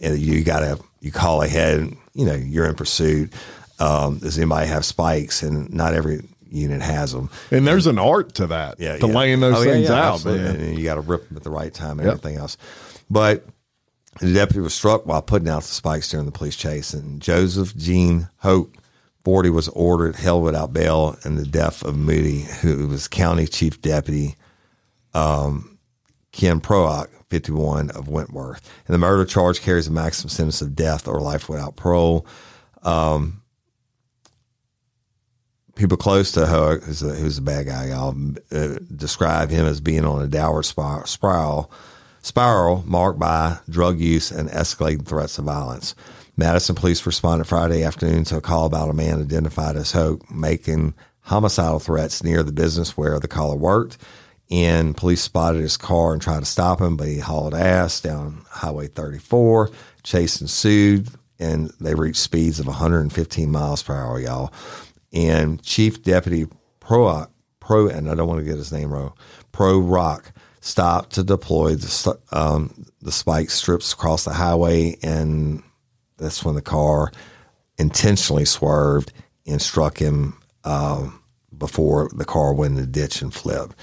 [0.00, 1.94] and you got to you call ahead.
[2.14, 3.32] You know, you're in pursuit.
[3.78, 5.42] Um, does anybody have spikes?
[5.42, 7.30] And not every unit has them.
[7.50, 8.78] and there's an art to that.
[8.80, 9.12] Yeah, to yeah.
[9.14, 10.56] laying those Oh, things yeah, out, man.
[10.56, 12.18] And you got to rip them at the right time and Yep.
[12.18, 12.56] everything else.
[13.10, 13.44] But
[14.20, 16.92] the deputy was struck while putting out the spikes during the police chase.
[16.94, 18.76] And Joseph Gene Hope,
[19.24, 23.80] 40, was ordered held without bail in the death of Moody, who was county chief
[23.80, 24.36] deputy
[25.14, 25.78] um,
[26.32, 28.70] Ken Prorok, 51 of Wentworth.
[28.86, 32.26] And the murder charge carries a maximum sentence of death or life without parole.
[32.82, 33.42] Um,
[35.74, 38.16] people close to Hoek, who's a, who's a bad guy, y'all,
[38.52, 41.70] uh, describe him as being on a downward spiral,
[42.22, 45.94] spiral marked by drug use and escalating threats of violence.
[46.36, 50.94] Madison police responded Friday afternoon to a call about a man identified as Hoek making
[51.20, 53.98] homicidal threats near the business where the caller worked.
[54.50, 58.42] And police spotted his car and tried to stop him, but he hauled ass down
[58.48, 59.70] Highway 34.
[60.02, 64.52] Chase ensued, and they reached speeds of 115 miles per hour, y'all.
[65.12, 66.46] And Chief Deputy
[66.80, 67.26] Pro,
[67.60, 69.14] Pro, and I don't want to get his name wrong,
[69.52, 75.62] Prorok stopped to deploy the um, the spike strips across the highway, and
[76.16, 77.10] that's when the car
[77.78, 79.12] intentionally swerved
[79.46, 81.20] and struck him um,
[81.56, 83.76] before the car went in the ditch and flipped.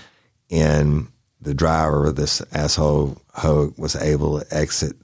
[0.49, 1.07] And
[1.39, 3.21] the driver, this asshole
[3.77, 4.95] was able to exit,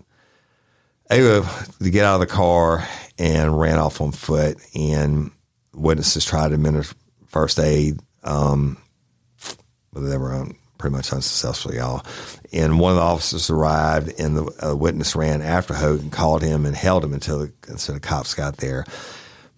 [1.10, 1.48] able
[1.80, 2.88] to get out of the car
[3.18, 4.58] and ran off on foot.
[4.76, 5.32] And
[5.74, 6.96] witnesses tried to administer
[7.28, 8.78] first aid, um,
[9.94, 12.06] but they were un, pretty much unsuccessful, y'all.
[12.52, 16.66] And one of the officers arrived, and the witness ran after Hoek and called him
[16.66, 18.86] and held him until the, until the cops got there.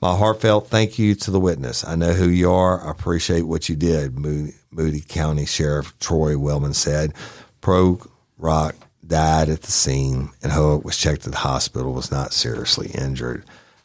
[0.02, 1.84] My heartfelt thank you to the witness.
[1.84, 2.88] I know who you are.
[2.88, 7.14] I appreciate what you did, Moody, Moody County Sheriff Troy Wellman said.
[7.60, 8.00] Pro
[8.38, 12.92] Rock died at the scene, and Hoek was checked at the hospital, was not seriously
[12.94, 13.44] injured.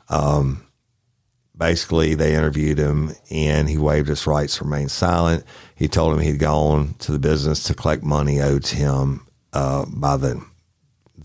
[0.09, 0.65] Um,
[1.57, 5.45] basically, they interviewed him, and he waived his rights to remain silent.
[5.75, 9.87] He told him he'd gone to the business to collect money owed to him uh,
[9.89, 10.45] by the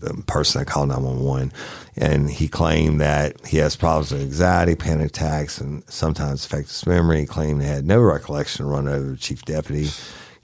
[0.00, 1.52] the person that called 911
[1.96, 6.86] and he claimed that he has problems with anxiety panic attacks and sometimes affects his
[6.86, 7.20] memory.
[7.20, 9.88] He claimed he had no recollection run over the chief deputy.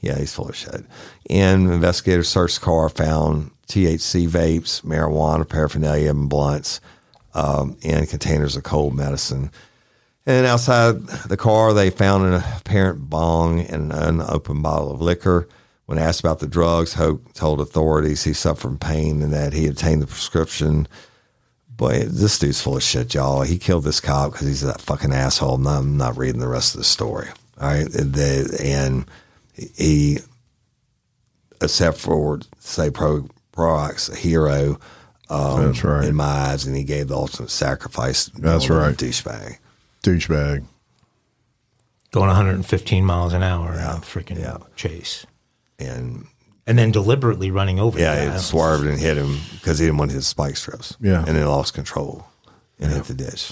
[0.01, 0.85] Yeah he's full of shit.
[1.31, 6.81] And investigators searched the car found thc vapes marijuana paraphernalia and blunts
[7.35, 9.51] um, and containers of cold medicine
[10.27, 15.49] and outside the car, they found an apparent bong and an unopened bottle of liquor.
[15.87, 19.69] When asked about the drugs, Hoek told authorities he suffered from pain and that he
[19.69, 20.89] obtained the prescription.
[21.69, 23.43] Boy, this dude's full of shit, y'all.
[23.43, 25.55] He killed this cop because he's that fucking asshole.
[25.55, 27.29] I'm not, I'm not reading the rest of the story.
[27.61, 27.87] All right.
[27.95, 29.07] And
[29.55, 30.19] he,
[31.61, 34.81] except for, say, Pro, Prorok, a hero
[35.31, 36.09] um, That's right.
[36.09, 38.27] in my eyes, and he gave the ultimate sacrifice.
[38.27, 38.97] That's right.
[38.97, 39.59] Douchebag.
[40.07, 40.65] Douchebag.
[42.13, 44.59] Going 115 miles an hour in a freaking yeah.
[44.77, 45.27] chase.
[45.79, 46.27] And
[46.67, 50.13] And then deliberately running over yeah, it swerved and hit him because he didn't want
[50.13, 50.97] his spike strips.
[51.01, 51.19] Yeah.
[51.27, 52.25] And then lost control
[52.79, 53.51] and hit the ditch.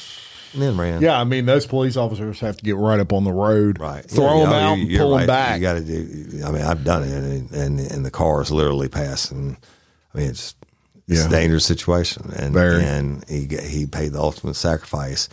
[0.55, 1.03] And then ran.
[1.03, 4.09] Yeah, I mean, those police officers have to get right up on the road, Right.
[4.09, 5.57] throw Yeah, them yeah, out, and you're pull them back.
[5.57, 6.43] You got to do.
[6.47, 9.57] I mean, I've done it, and and, and the car is literally passing.
[10.15, 10.55] I mean, it's
[11.09, 11.27] it's Yeah.
[11.27, 12.85] a dangerous situation, and Very.
[12.85, 15.29] and he he paid the ultimate sacrifice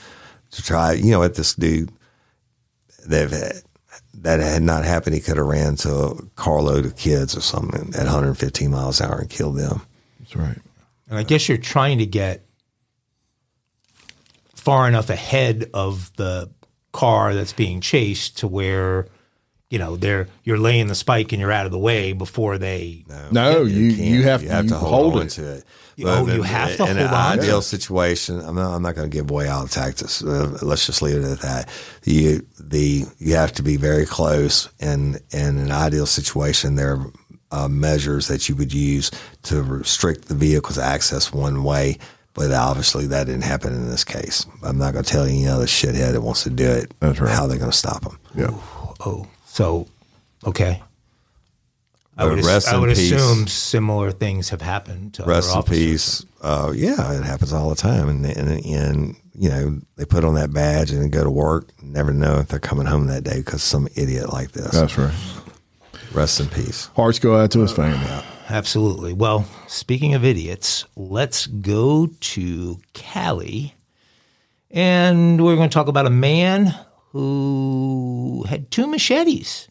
[0.51, 0.93] to try.
[0.93, 1.91] You know, at this dude,
[3.07, 3.61] they've had,
[4.15, 7.93] that had not happened, he could have ran to a carload of kids or something
[7.95, 9.81] at 115 miles an hour and killed them.
[10.19, 10.57] That's right.
[11.09, 12.45] And I guess you're trying to get
[14.55, 16.51] far enough ahead of the
[16.91, 19.07] car that's being chased to where,
[19.69, 23.03] you know, they're you're laying the spike and you're out of the way before they.
[23.07, 24.07] No, no you can't.
[24.07, 25.29] you have, to, you hold, on it.
[25.31, 25.63] to it.
[25.95, 27.63] You- oh, you have to in hold an on ideal it.
[27.63, 28.73] situation, I'm not.
[28.73, 30.23] I'm not going to give away all the tactics.
[30.23, 31.69] Uh, let's just leave it at that.
[32.03, 37.11] You the you have to be very close, and in an ideal situation, there are
[37.51, 39.11] uh, measures that you would use
[39.43, 41.97] to restrict the vehicle's access one way.
[42.33, 44.45] But obviously, that didn't happen in this case.
[44.63, 46.93] I'm not going to tell you any other shithead that wants to do it.
[47.01, 47.29] That's right.
[47.29, 48.17] How they're going to stop them?
[48.33, 48.51] Yeah.
[49.01, 49.87] Oh, so
[50.47, 50.81] okay.
[52.21, 53.11] I would, rest I in would peace.
[53.11, 56.25] assume similar things have happened to Rest other in peace.
[56.41, 60.35] Uh, yeah, it happens all the time, and, and and you know they put on
[60.35, 61.69] that badge and go to work.
[61.81, 64.71] Never know if they're coming home that day because some idiot like this.
[64.71, 65.13] That's right.
[66.13, 66.89] Rest in peace.
[66.95, 68.05] Hearts go out to his family.
[68.49, 69.13] Absolutely.
[69.13, 73.75] Well, speaking of idiots, let's go to Cali.
[74.69, 76.75] And we're going to talk about a man
[77.11, 79.69] who had two machetes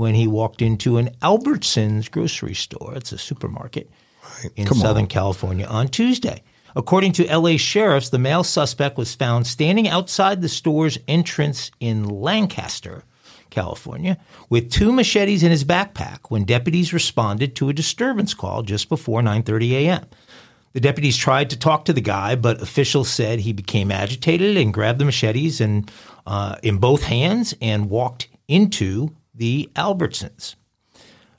[0.00, 2.94] when he walked into an Albertsons grocery store.
[2.96, 3.90] It's a supermarket
[4.56, 6.42] in Southern California on Tuesday.
[6.74, 12.08] According to LA sheriffs, the male suspect was found standing outside the store's entrance in
[12.08, 13.04] Lancaster,
[13.50, 14.16] California,
[14.48, 19.20] with two machetes in his backpack when deputies responded to a disturbance call just before
[19.20, 20.06] 9:30 a.m.
[20.72, 24.72] The deputies tried to talk to the guy, but officials said he became agitated and
[24.72, 25.90] grabbed the machetes and
[26.26, 30.54] uh, in both hands and walked into the Albertsons.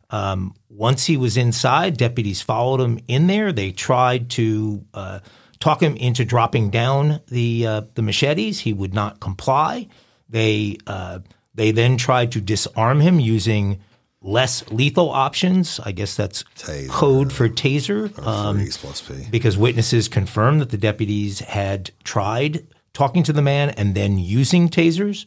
[0.10, 3.54] Um, once he was inside, deputies followed him in there.
[3.54, 5.20] They tried to uh,
[5.60, 8.60] talk him into dropping down the uh, the machetes.
[8.60, 9.88] He would not comply.
[10.28, 11.20] They uh,
[11.54, 13.80] they then tried to disarm him using
[14.22, 15.80] less lethal options.
[15.80, 16.90] I guess that's Taser.
[16.90, 18.18] code for taser.
[18.26, 19.28] Um, plus P.
[19.30, 24.70] because witnesses confirmed that the deputies had tried talking to the man and then using
[24.70, 25.26] tasers.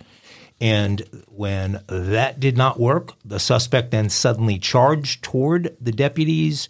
[0.61, 6.69] And when that did not work, the suspect then suddenly charged toward the deputies,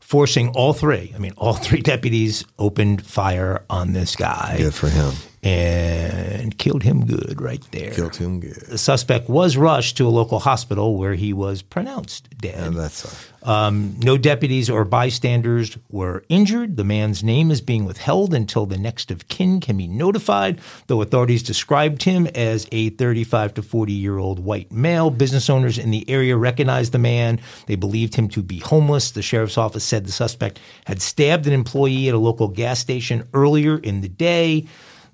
[0.00, 4.88] forcing all three, I mean, all three deputies opened fire on this guy Good for
[4.88, 5.14] him.
[5.48, 7.92] And killed him good right there.
[7.92, 8.54] Killed him good.
[8.68, 12.68] The suspect was rushed to a local hospital where he was pronounced dead.
[12.68, 16.76] And that's Um, no deputies or bystanders were injured.
[16.76, 21.02] The man's name is being withheld until the next of kin can be notified, though
[21.02, 25.10] authorities described him as a 35 to 40 year old white male.
[25.10, 27.40] Business owners in the area recognized the man.
[27.66, 29.12] They believed him to be homeless.
[29.12, 33.26] The sheriff's office said the suspect had stabbed an employee at a local gas station
[33.32, 34.66] earlier in the day.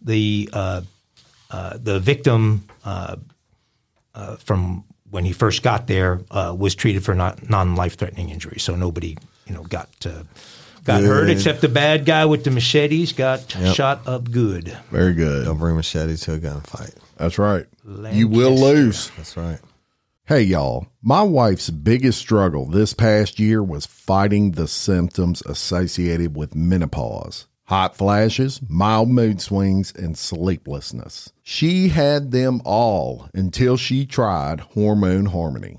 [0.05, 0.83] The uh,
[1.51, 3.17] uh, the victim uh,
[4.15, 8.31] uh, from when he first got there uh, was treated for not non life threatening
[8.31, 8.63] injuries.
[8.63, 10.25] So nobody you know got uh,
[10.85, 14.77] got hurt except the bad guy with the machetes got shot up good.
[14.91, 15.45] Very good.
[15.47, 16.95] don't bring machete to a gunfight.
[17.17, 17.67] That's right.
[18.13, 19.11] You will lose.
[19.17, 19.61] That's right.
[20.27, 20.87] Hey, y'all.
[21.03, 27.97] My wife's biggest struggle this past year was fighting the symptoms associated with menopause hot
[27.97, 31.33] flashes, mild mood swings, and sleeplessness.
[31.43, 35.79] She had them all until she tried Hormone Harmony.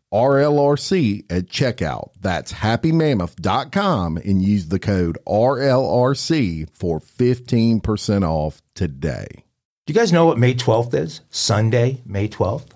[0.13, 2.11] RLRC at checkout.
[2.19, 9.27] That's happymammoth.com and use the code RLRC for 15% off today.
[9.85, 11.21] Do you guys know what May 12th is?
[11.29, 12.67] Sunday, May 12th?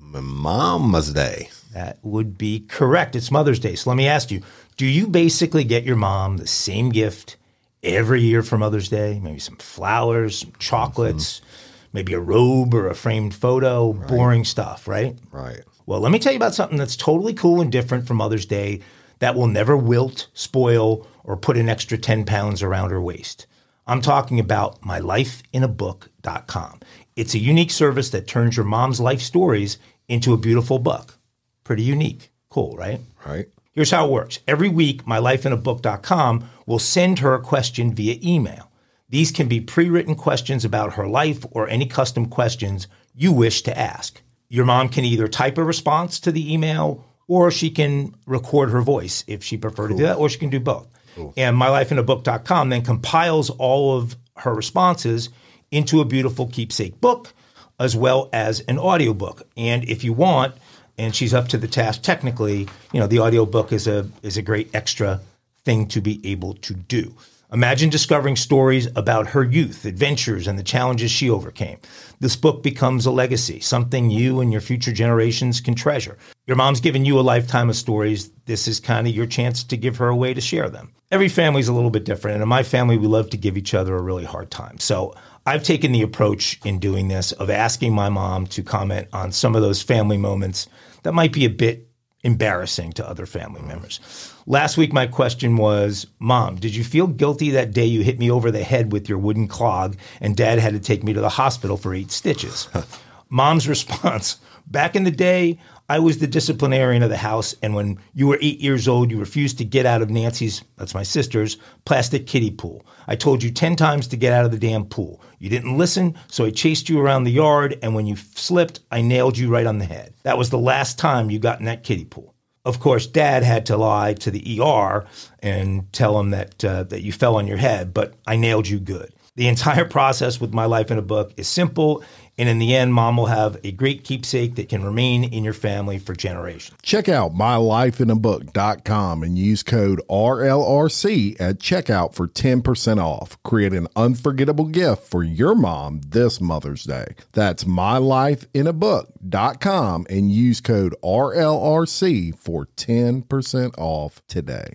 [0.00, 1.50] Mama's Day.
[1.72, 3.16] That would be correct.
[3.16, 3.74] It's Mother's Day.
[3.74, 4.42] So let me ask you
[4.76, 7.36] do you basically get your mom the same gift
[7.82, 9.20] every year for Mother's Day?
[9.22, 11.88] Maybe some flowers, some chocolates, mm-hmm.
[11.92, 14.08] maybe a robe or a framed photo, right.
[14.08, 15.16] boring stuff, right?
[15.30, 15.62] Right.
[15.86, 18.80] Well, let me tell you about something that's totally cool and different from Mother's Day
[19.18, 23.46] that will never wilt, spoil, or put an extra 10 pounds around her waist.
[23.86, 26.80] I'm talking about mylifeinabook.com.
[27.16, 29.76] It's a unique service that turns your mom's life stories
[30.08, 31.18] into a beautiful book.
[31.64, 32.30] Pretty unique.
[32.48, 33.00] Cool, right?
[33.26, 33.48] Right.
[33.72, 34.38] Here's how it works.
[34.48, 38.70] Every week, mylifeinabook.com will send her a question via email.
[39.08, 43.62] These can be pre written questions about her life or any custom questions you wish
[43.62, 44.22] to ask
[44.54, 48.82] your mom can either type a response to the email or she can record her
[48.82, 49.96] voice if she prefer cool.
[49.96, 50.86] to do that, or she can do both.
[51.16, 51.34] Cool.
[51.36, 55.30] And mylifeinabook.com then compiles all of her responses
[55.72, 57.34] into a beautiful keepsake book
[57.80, 59.42] as well as an audiobook.
[59.56, 60.54] And if you want,
[60.96, 64.42] and she's up to the task technically, you know, the audiobook is a is a
[64.42, 65.20] great extra
[65.64, 67.16] thing to be able to do.
[67.54, 71.78] Imagine discovering stories about her youth, adventures, and the challenges she overcame.
[72.18, 76.18] This book becomes a legacy, something you and your future generations can treasure.
[76.48, 78.32] Your mom's given you a lifetime of stories.
[78.46, 80.94] This is kind of your chance to give her a way to share them.
[81.12, 83.72] Every family's a little bit different, and in my family, we love to give each
[83.72, 84.80] other a really hard time.
[84.80, 85.14] So
[85.46, 89.54] I've taken the approach in doing this of asking my mom to comment on some
[89.54, 90.66] of those family moments
[91.04, 91.88] that might be a bit
[92.24, 94.00] embarrassing to other family members.
[94.46, 98.30] Last week, my question was Mom, did you feel guilty that day you hit me
[98.30, 101.30] over the head with your wooden clog and dad had to take me to the
[101.30, 102.68] hospital for eight stitches?
[103.30, 105.58] Mom's response Back in the day,
[105.90, 109.18] I was the disciplinarian of the house, and when you were eight years old, you
[109.18, 112.86] refused to get out of Nancy's, that's my sister's, plastic kiddie pool.
[113.06, 115.20] I told you 10 times to get out of the damn pool.
[115.38, 119.02] You didn't listen, so I chased you around the yard, and when you slipped, I
[119.02, 120.14] nailed you right on the head.
[120.22, 122.33] That was the last time you got in that kiddie pool.
[122.64, 125.04] Of course, Dad had to lie to the ER
[125.40, 128.80] and tell him that uh, that you fell on your head, but I nailed you
[128.80, 129.12] good.
[129.36, 132.02] The entire process with my life in a book is simple
[132.36, 135.52] and in the end, mom will have a great keepsake that can remain in your
[135.52, 136.76] family for generations.
[136.82, 143.42] Check out mylifeinabook.com and use code RLRC at checkout for 10% off.
[143.42, 147.14] Create an unforgettable gift for your mom this Mother's Day.
[147.32, 154.74] That's mylifeinabook.com and use code RLRC for 10% off today.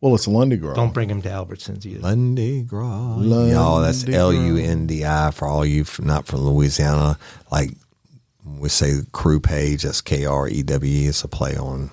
[0.00, 0.74] Well, it's Lundi Gras.
[0.74, 2.00] Don't bring him to Albertsons either.
[2.00, 3.18] Lundi Gras.
[3.20, 7.18] Y'all, that's L U N D I for all you from, not from Louisiana.
[7.50, 7.70] Like
[8.44, 9.84] we say, crew page.
[9.84, 11.06] That's K R E W E.
[11.06, 11.90] It's a play on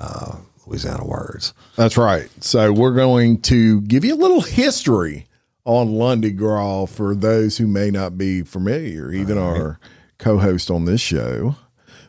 [0.00, 0.36] uh,
[0.66, 1.52] Louisiana words.
[1.76, 2.28] That's right.
[2.42, 5.26] So we're going to give you a little history
[5.64, 9.12] on Lundi Gras for those who may not be familiar.
[9.12, 9.44] Even right.
[9.44, 9.80] our
[10.18, 11.56] co-host on this show,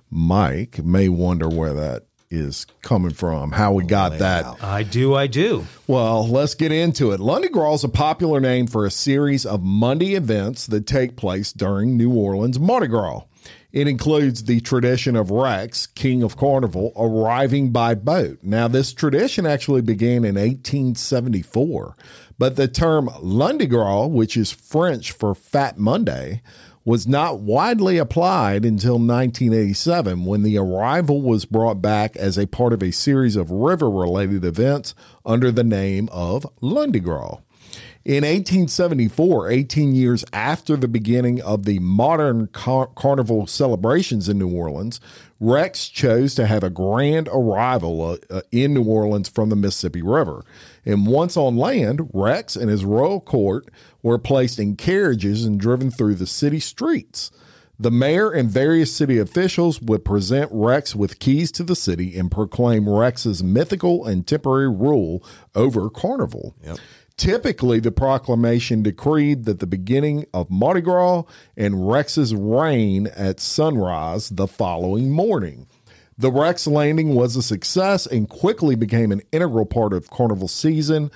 [0.09, 4.63] Mike, may wonder where that is coming from, how we got that.
[4.63, 5.67] I do, I do.
[5.87, 7.19] Well, let's get into it.
[7.19, 11.53] Lundi Gras is a popular name for a series of Monday events that take place
[11.53, 13.21] during New Orleans Mardi Gras.
[13.71, 18.39] It includes the tradition of Rex, king of carnival, arriving by boat.
[18.43, 21.95] Now, this tradition actually began in 1874,
[22.37, 26.43] but the term Lundi Gras, which is French for Fat Monday,
[26.85, 32.73] was not widely applied until 1987 when the arrival was brought back as a part
[32.73, 34.93] of a series of river related events
[35.25, 42.47] under the name of Lundi In 1874, 18 years after the beginning of the modern
[42.47, 44.99] car- carnival celebrations in New Orleans,
[45.39, 50.01] Rex chose to have a grand arrival uh, uh, in New Orleans from the Mississippi
[50.01, 50.43] River.
[50.85, 53.69] And once on land, Rex and his royal court
[54.01, 57.31] were placed in carriages and driven through the city streets.
[57.79, 62.29] The mayor and various city officials would present Rex with keys to the city and
[62.29, 65.23] proclaim Rex's mythical and temporary rule
[65.55, 66.55] over Carnival.
[66.63, 66.77] Yep.
[67.17, 71.23] Typically, the proclamation decreed that the beginning of Mardi Gras
[71.55, 75.67] and Rex's reign at sunrise the following morning.
[76.23, 81.11] The Rex landing was a success and quickly became an integral part of Carnival season,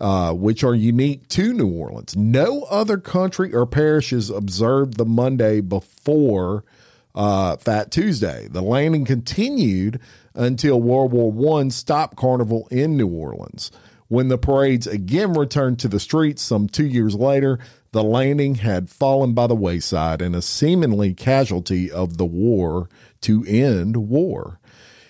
[0.00, 2.16] uh, which are unique to New Orleans.
[2.16, 6.64] No other country or parishes observed the Monday before
[7.14, 8.48] uh, Fat Tuesday.
[8.50, 10.00] The landing continued
[10.34, 13.70] until World War One stopped Carnival in New Orleans.
[14.08, 17.60] When the parades again returned to the streets some two years later,
[17.92, 22.88] the landing had fallen by the wayside and a seemingly casualty of the war
[23.22, 24.60] to end war.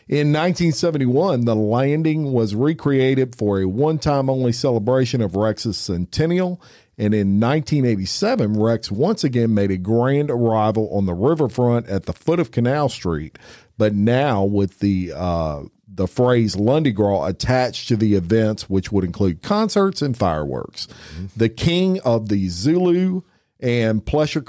[0.09, 6.63] In 1971, the landing was recreated for a one time only celebration of Rex's centennial.
[6.97, 12.13] And in 1987, Rex once again made a grand arrival on the riverfront at the
[12.13, 13.39] foot of Canal Street,
[13.77, 19.05] but now with the uh, the phrase Lundi Gras attached to the events, which would
[19.05, 20.87] include concerts and fireworks.
[20.87, 21.27] Mm-hmm.
[21.37, 23.23] The king of the Zulu
[23.61, 24.43] and pleasure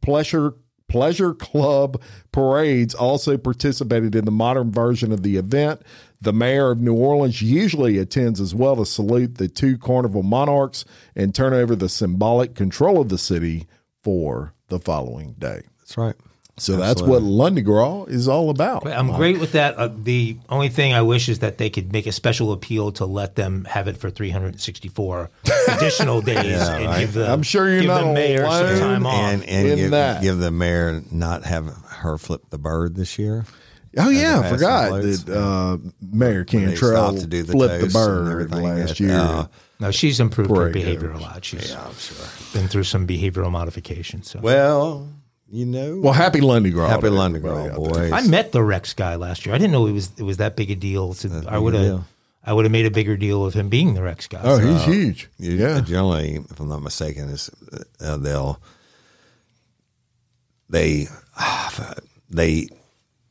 [0.00, 0.54] pleasure
[0.92, 1.98] pleasure club
[2.32, 5.80] parades also participated in the modern version of the event.
[6.20, 10.84] The mayor of New Orleans usually attends as well to salute the two carnival monarchs
[11.16, 13.66] and turn over the symbolic control of the city
[14.02, 15.62] for the following day.
[15.78, 16.14] That's right.
[16.62, 16.86] So Absolutely.
[16.86, 18.86] that's what Lundi Gras is all about.
[18.86, 19.74] I'm great with that.
[19.74, 23.04] Uh, the only thing I wish is that they could make a special appeal to
[23.04, 25.30] let them have it for 364
[25.72, 27.00] additional days yeah, and right.
[27.00, 29.14] give the I'm sure you're give not the mayor some time off.
[29.14, 30.22] And, and give, that.
[30.22, 33.44] give the mayor not have her flip the bird this year.
[33.98, 39.00] Oh yeah, I forgot that uh, Mayor Cantrell to do the flipped the bird last
[39.00, 39.16] year.
[39.16, 39.46] Uh,
[39.80, 41.44] no, she's improved her behavior a lot.
[41.44, 42.24] She's yeah, I'm sure.
[42.52, 44.30] been through some behavioral modifications.
[44.30, 44.38] So.
[44.38, 45.08] Well,
[45.52, 46.00] you know.
[46.00, 46.88] Well, happy Lundi Gras.
[46.88, 48.10] Happy Lundi Gras, boys.
[48.10, 49.54] I met the Rex guy last year.
[49.54, 51.12] I didn't know it was it was that big a deal.
[51.14, 52.04] To, I would have
[52.42, 54.40] I would have made a bigger deal of him being the Rex guy.
[54.42, 54.66] Oh, so.
[54.66, 55.28] he's huge.
[55.38, 55.80] Yeah.
[55.80, 57.50] Generally, if I'm not mistaken, is
[58.00, 58.60] uh, they'll
[60.70, 61.06] they
[62.30, 62.68] they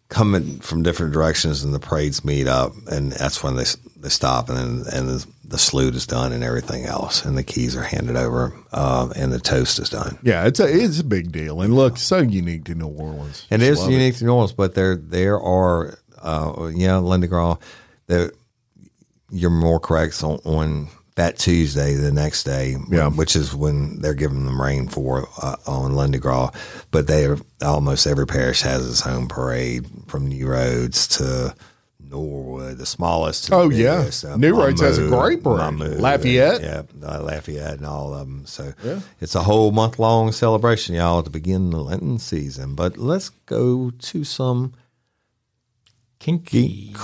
[0.10, 3.64] come in from different directions and the parades meet up and that's when they
[3.96, 7.76] they stop and then and the, salute is done and everything else and the keys
[7.76, 10.18] are handed over um, and the toast is done.
[10.24, 13.46] Yeah, it's a it's a big deal and look so unique to New Orleans.
[13.52, 14.18] And it is unique it.
[14.20, 17.58] to New Orleans, but there there are uh, yeah, Lundi Gras.
[18.08, 18.32] There,
[19.30, 23.10] you're more correct on, on that Tuesday, the next day, yeah.
[23.10, 26.52] which is when they're giving them reign for uh, on Lundi Gras.
[26.92, 31.56] But they are, almost every parish has its own parade from New Roads to
[32.12, 33.52] Norwood, the smallest.
[33.52, 35.80] oh yeah, uh, New Roads has a great parade.
[35.80, 38.46] Lafayette, yeah, uh, Lafayette, and all of them.
[38.46, 39.00] So yeah.
[39.20, 42.76] it's a whole month long celebration, y'all, to begin the Lenten season.
[42.76, 44.74] But let's go to some
[46.20, 46.94] kinky.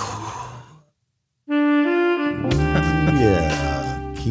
[3.17, 3.76] yeah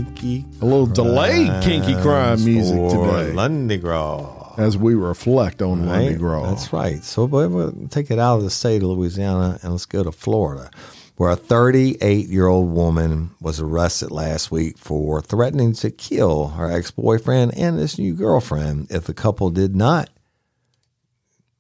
[0.05, 0.45] kinky.
[0.61, 3.79] A little delayed kinky crime music today.
[3.79, 4.55] Gras.
[4.59, 6.03] As we reflect on right?
[6.05, 6.49] Lundi Gras.
[6.49, 7.03] That's right.
[7.05, 10.71] So we'll take it out of the state of Louisiana and let's go to Florida,
[11.17, 16.71] where a 38 year old woman was arrested last week for threatening to kill her
[16.71, 20.09] ex boyfriend and his new girlfriend if the couple did not.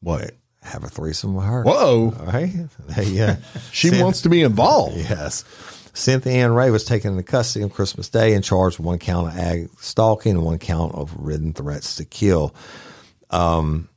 [0.01, 0.32] What?
[0.62, 1.62] Have a threesome with her.
[1.62, 2.12] Whoa!
[2.18, 2.53] All right,
[2.89, 3.37] they, uh,
[3.70, 4.97] she wants to be involved.
[5.09, 5.45] Yes,
[5.97, 9.29] Cynthia Ann Ray was taken into custody on Christmas Day and charged with one count
[9.29, 12.55] of ag stalking and one count of written threats to kill.
[13.31, 13.89] Um,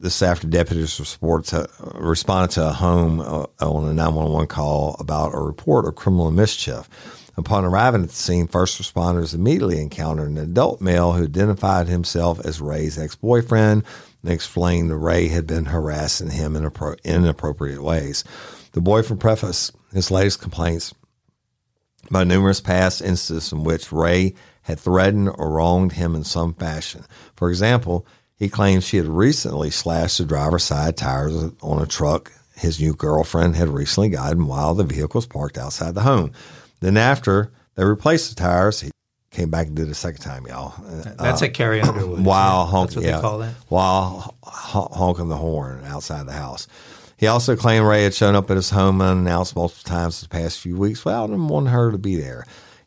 [0.00, 5.38] this after deputies to, responded to a home uh, on a 911 call about a
[5.38, 6.88] report of criminal mischief.
[7.38, 12.38] Upon arriving at the scene, first responders immediately encountered an adult male who identified himself
[12.44, 13.82] as Ray's ex boyfriend
[14.22, 16.70] and explained that Ray had been harassing him in
[17.02, 18.24] inappropriate ways.
[18.72, 20.94] The boyfriend prefaced his latest complaints
[22.10, 27.04] by numerous past instances in which Ray had threatened or wronged him in some fashion.
[27.36, 28.06] For example,
[28.36, 32.94] he claims she had recently slashed the driver's side tires on a truck his new
[32.94, 36.32] girlfriend had recently gotten while the vehicle was parked outside the home.
[36.80, 38.90] Then, after they replaced the tires, he
[39.30, 40.74] came back and did it a second time, y'all.
[41.18, 42.24] That's a uh, Carrie Underwood.
[42.24, 43.54] While honking, That's what yeah, they call that.
[43.68, 46.68] while honking the horn outside the house.
[47.20, 50.58] He also claimed Ray had shown up at his home unannounced multiple times the past
[50.58, 52.46] few weeks without him wanting her to be there.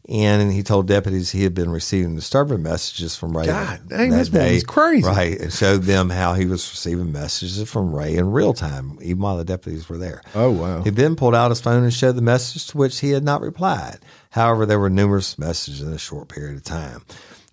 [0.10, 3.46] And he told deputies he had been receiving disturbing messages from Ray.
[3.46, 4.56] God dang, that this man day.
[4.56, 5.08] is crazy.
[5.08, 5.40] Right.
[5.40, 9.38] And showed them how he was receiving messages from Ray in real time, even while
[9.38, 10.24] the deputies were there.
[10.34, 10.82] Oh, wow.
[10.82, 13.42] He then pulled out his phone and showed the message to which he had not
[13.42, 14.00] replied.
[14.32, 17.04] However, there were numerous messages in a short period of time.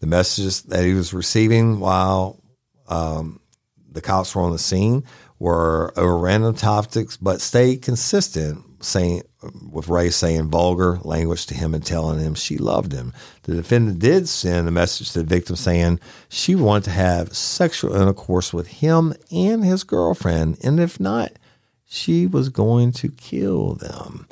[0.01, 2.41] The messages that he was receiving while
[2.89, 3.39] um,
[3.93, 5.05] the cops were on the scene
[5.41, 9.23] were over random topics, but stayed consistent, saying
[9.71, 13.13] with Ray saying vulgar language to him and telling him she loved him.
[13.45, 17.95] The defendant did send a message to the victim saying she wanted to have sexual
[17.95, 21.33] intercourse with him and his girlfriend, and if not,
[21.89, 24.29] she was going to kill them.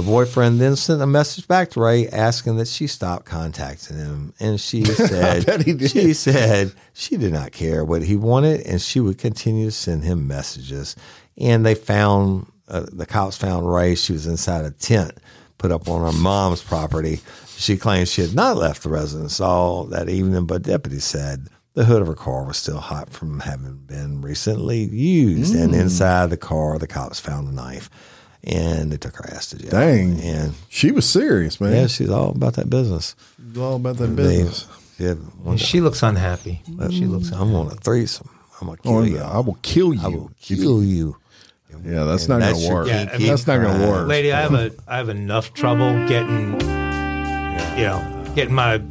[0.00, 4.32] The boyfriend then sent a message back to Ray asking that she stop contacting him,
[4.40, 5.90] and she said bet he did.
[5.90, 10.02] she said she did not care what he wanted, and she would continue to send
[10.04, 10.96] him messages.
[11.36, 13.94] And they found uh, the cops found Ray.
[13.94, 15.18] She was inside a tent
[15.58, 17.20] put up on her mom's property.
[17.58, 21.84] She claims she had not left the residence all that evening, but deputies said the
[21.84, 25.54] hood of her car was still hot from having been recently used.
[25.54, 25.80] And Mm.
[25.80, 27.90] inside the car, the cops found a knife,
[28.44, 29.70] and they took her ass to jail.
[29.70, 30.20] Dang.
[30.20, 31.72] And She was serious, man.
[31.72, 33.14] yeah, she's all about that business.
[33.48, 34.66] It's all about that They- business.
[34.96, 36.62] She had one She looks unhappy.
[36.90, 37.30] She looks.
[37.32, 38.28] I'm on a threesome.
[38.60, 39.18] I'm gonna kill Oh, you.
[39.18, 40.00] I will kill you.
[40.02, 41.16] I will kill you.
[41.86, 42.88] Yeah, that's And not that's going to work.
[42.88, 44.08] Yeah, I mean- that's not going to work.
[44.08, 46.60] Lady, I have a I have enough trouble getting
[47.78, 48.82] you know getting my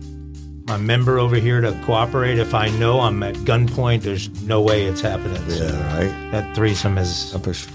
[0.67, 2.39] my member over here to cooperate.
[2.39, 5.41] If I know I'm at gunpoint, there's no way it's happening.
[5.49, 6.31] So Yeah, right.
[6.31, 7.67] that threesome is push.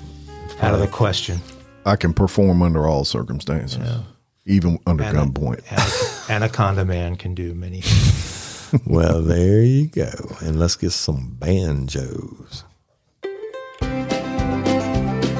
[0.60, 1.40] out of the question.
[1.84, 4.00] I can perform under all circumstances,
[4.46, 5.70] even under Ana- gunpoint.
[5.70, 7.80] Ana- Anaconda Man can do many.
[7.82, 8.80] things.
[8.86, 10.10] well, there you go.
[10.40, 12.64] And let's get some banjos.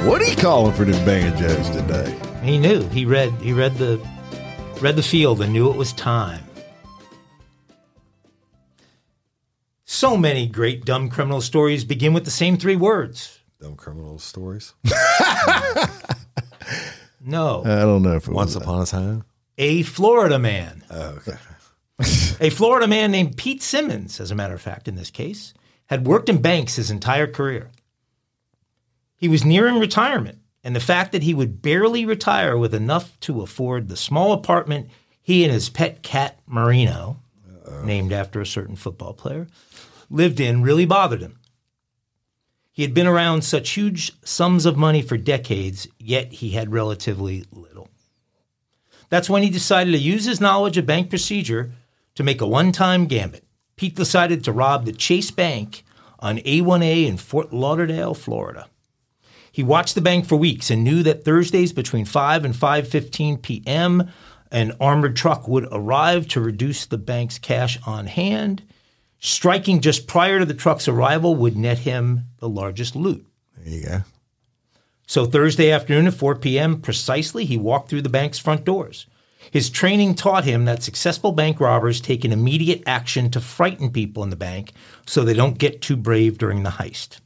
[0.04, 2.14] What are you calling for the banjos today?
[2.42, 2.86] He knew.
[2.90, 3.32] He read.
[3.40, 3.98] He read the
[4.82, 6.44] read the field and knew it was time.
[9.86, 13.40] So many great dumb criminal stories begin with the same three words.
[13.60, 14.74] Dumb criminal stories.
[17.24, 18.36] No, I don't know if it was.
[18.36, 19.24] Once was upon a time.
[19.58, 20.84] a Florida man.
[20.90, 21.36] Oh, okay.
[22.40, 25.54] A Florida man named Pete Simmons, as a matter of fact, in this case,
[25.86, 27.70] had worked in banks his entire career.
[29.16, 33.42] He was nearing retirement, and the fact that he would barely retire with enough to
[33.42, 34.88] afford the small apartment
[35.22, 37.20] he and his pet cat, Marino,
[37.84, 39.46] named after a certain football player,
[40.10, 41.38] lived in really bothered him.
[42.74, 47.44] He had been around such huge sums of money for decades, yet he had relatively
[47.52, 47.88] little.
[49.10, 51.70] That's when he decided to use his knowledge of bank procedure
[52.16, 53.44] to make a one time gambit.
[53.76, 55.84] Pete decided to rob the Chase Bank
[56.18, 58.68] on A1A in Fort Lauderdale, Florida.
[59.52, 64.10] He watched the bank for weeks and knew that Thursdays between 5 and 5:15 p.m.
[64.50, 68.64] an armored truck would arrive to reduce the bank's cash on hand.
[69.24, 73.26] Striking just prior to the truck's arrival would net him the largest loot.
[73.56, 74.00] There you go.
[75.06, 76.78] So Thursday afternoon at 4 p.m.
[76.82, 79.06] precisely, he walked through the bank's front doors.
[79.50, 84.22] His training taught him that successful bank robbers take an immediate action to frighten people
[84.22, 84.72] in the bank
[85.06, 87.20] so they don't get too brave during the heist.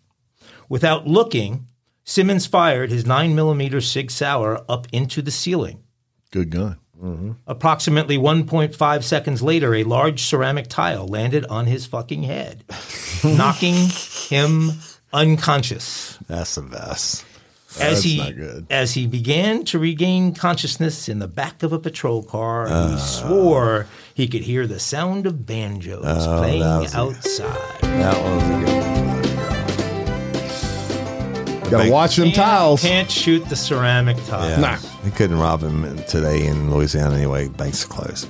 [0.68, 1.66] Without looking,
[2.04, 5.82] Simmons fired his 9mm Sig Sauer up into the ceiling.
[6.30, 6.78] Good gun.
[7.46, 12.64] Approximately 1.5 seconds later, a large ceramic tile landed on his fucking head,
[13.24, 13.88] knocking
[14.28, 14.72] him
[15.12, 16.18] unconscious.
[16.26, 17.24] That's the best.
[17.80, 22.66] As he as he began to regain consciousness in the back of a patrol car,
[22.66, 22.92] Uh.
[22.92, 27.80] he swore he could hear the sound of banjos playing Oh, that was a- outside.
[27.82, 28.77] That was a good one.
[31.70, 32.82] Got to watch them tiles.
[32.82, 34.50] Can't shoot the ceramic tiles.
[34.50, 34.56] Yeah.
[34.60, 34.76] Nah.
[35.04, 37.48] He couldn't rob him today in Louisiana anyway.
[37.48, 38.28] Banks are closed.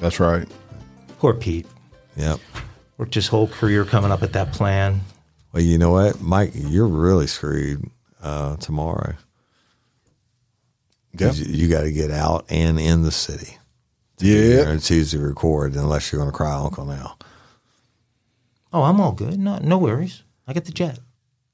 [0.00, 0.48] That's right.
[1.18, 1.66] Poor Pete.
[2.16, 2.38] Yep.
[2.98, 5.00] Worked his whole career coming up at that plan.
[5.52, 7.84] Well, you know what, Mike, you're really screwed
[8.22, 9.14] uh, tomorrow.
[11.18, 11.48] 'Cause Yep.
[11.50, 13.58] You, got to get out and in the city.
[14.20, 14.64] You're Yeah.
[14.64, 17.16] going to choose to record unless you're going to cry Uncle now.
[18.72, 19.38] Oh, I'm all good.
[19.38, 20.22] No, no worries.
[20.46, 21.00] I got the jet.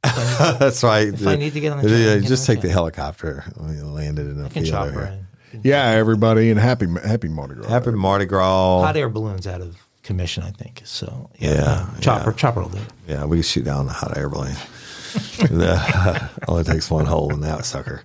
[0.59, 1.09] That's right.
[1.09, 3.45] If I need to get on the Yeah, uh, just take the helicopter.
[3.59, 5.19] We landed in a field chopper
[5.63, 7.69] Yeah, everybody, and happy happy Mardi Gras.
[7.69, 8.83] Happy Mardi Gras.
[8.83, 10.43] hot air balloons out of commission.
[10.43, 11.31] I think so.
[11.39, 12.85] Yeah, uh, chopper, chopper will do it.
[13.09, 14.55] Yeah, we can shoot down the hot air balloon.
[15.39, 18.03] The- Only takes one hole in that sucker.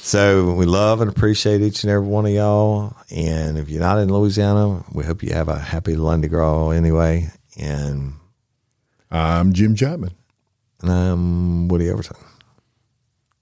[0.00, 2.94] So we love and appreciate each and every one of y'all.
[3.10, 7.28] And if you're not in Louisiana, we hope you have a happy Lundi Gras anyway.
[7.58, 8.12] And
[9.10, 10.12] I'm Jim Chapman.
[10.82, 12.16] Um, Woody Overton.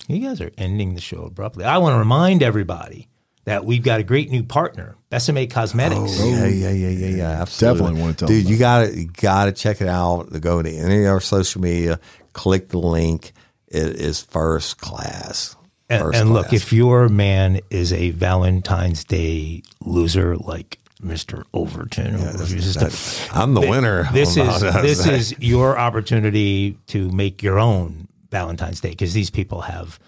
[0.09, 1.64] You guys are ending the show abruptly.
[1.64, 3.09] I want to remind everybody
[3.45, 6.18] that we've got a great new partner, Besame Cosmetics.
[6.20, 7.30] Oh, Yeah, yeah, yeah, yeah, yeah.
[7.43, 7.78] Absolutely.
[7.80, 10.28] Definitely wanna tell Dude, you gotta you gotta check it out.
[10.41, 12.01] Go to any of our social media,
[12.32, 13.32] click the link.
[13.68, 15.57] It is first class.
[15.91, 16.62] And, First and look, class.
[16.62, 21.45] if your man is a Valentine's Day loser like Mr.
[21.53, 22.93] Overton, or if you're just a-
[23.37, 24.09] I'm the winner.
[24.13, 25.15] this is this Day.
[25.17, 29.99] is your opportunity to make your own Valentine's Day because these people have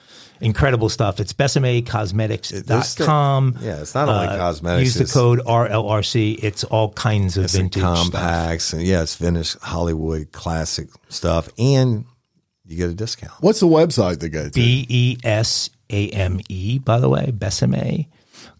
[0.41, 1.21] incredible stuff.
[1.21, 3.59] It's besamecosmetics.com.
[3.61, 6.43] yeah, it's not only uh, cosmetics, Use the code RLRC.
[6.43, 8.03] It's all kinds of It's in vintage stuff.
[8.03, 12.05] compacts and yeah, it's vintage Hollywood classic stuff, and
[12.65, 13.33] you get a discount.
[13.41, 14.51] What's the website they go to?
[14.51, 18.07] B E S A M E, by the way, Besame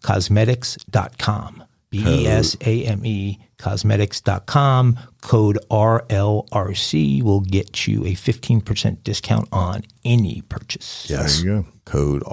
[0.01, 1.63] Cosmetics.com.
[1.89, 4.99] B E S A M E Cosmetics.com.
[5.21, 11.07] Code RLRC will get you a 15% discount on any purchase.
[11.09, 11.67] Yes, There you go.
[11.85, 12.23] Code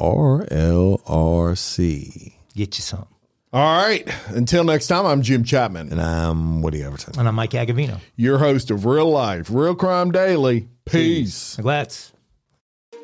[1.05, 3.07] RLRC, Get you some.
[3.53, 4.09] All right.
[4.29, 7.19] Until next time, I'm Jim Chapman, and I'm Woody Overton.
[7.19, 8.01] And I'm Mike Agovino.
[8.17, 10.69] your host of Real Life, Real Crime Daily.
[10.85, 11.59] Peace.
[11.61, 12.13] Let's.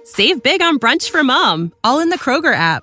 [0.04, 2.82] Save big on brunch for mom, all in the Kroger app.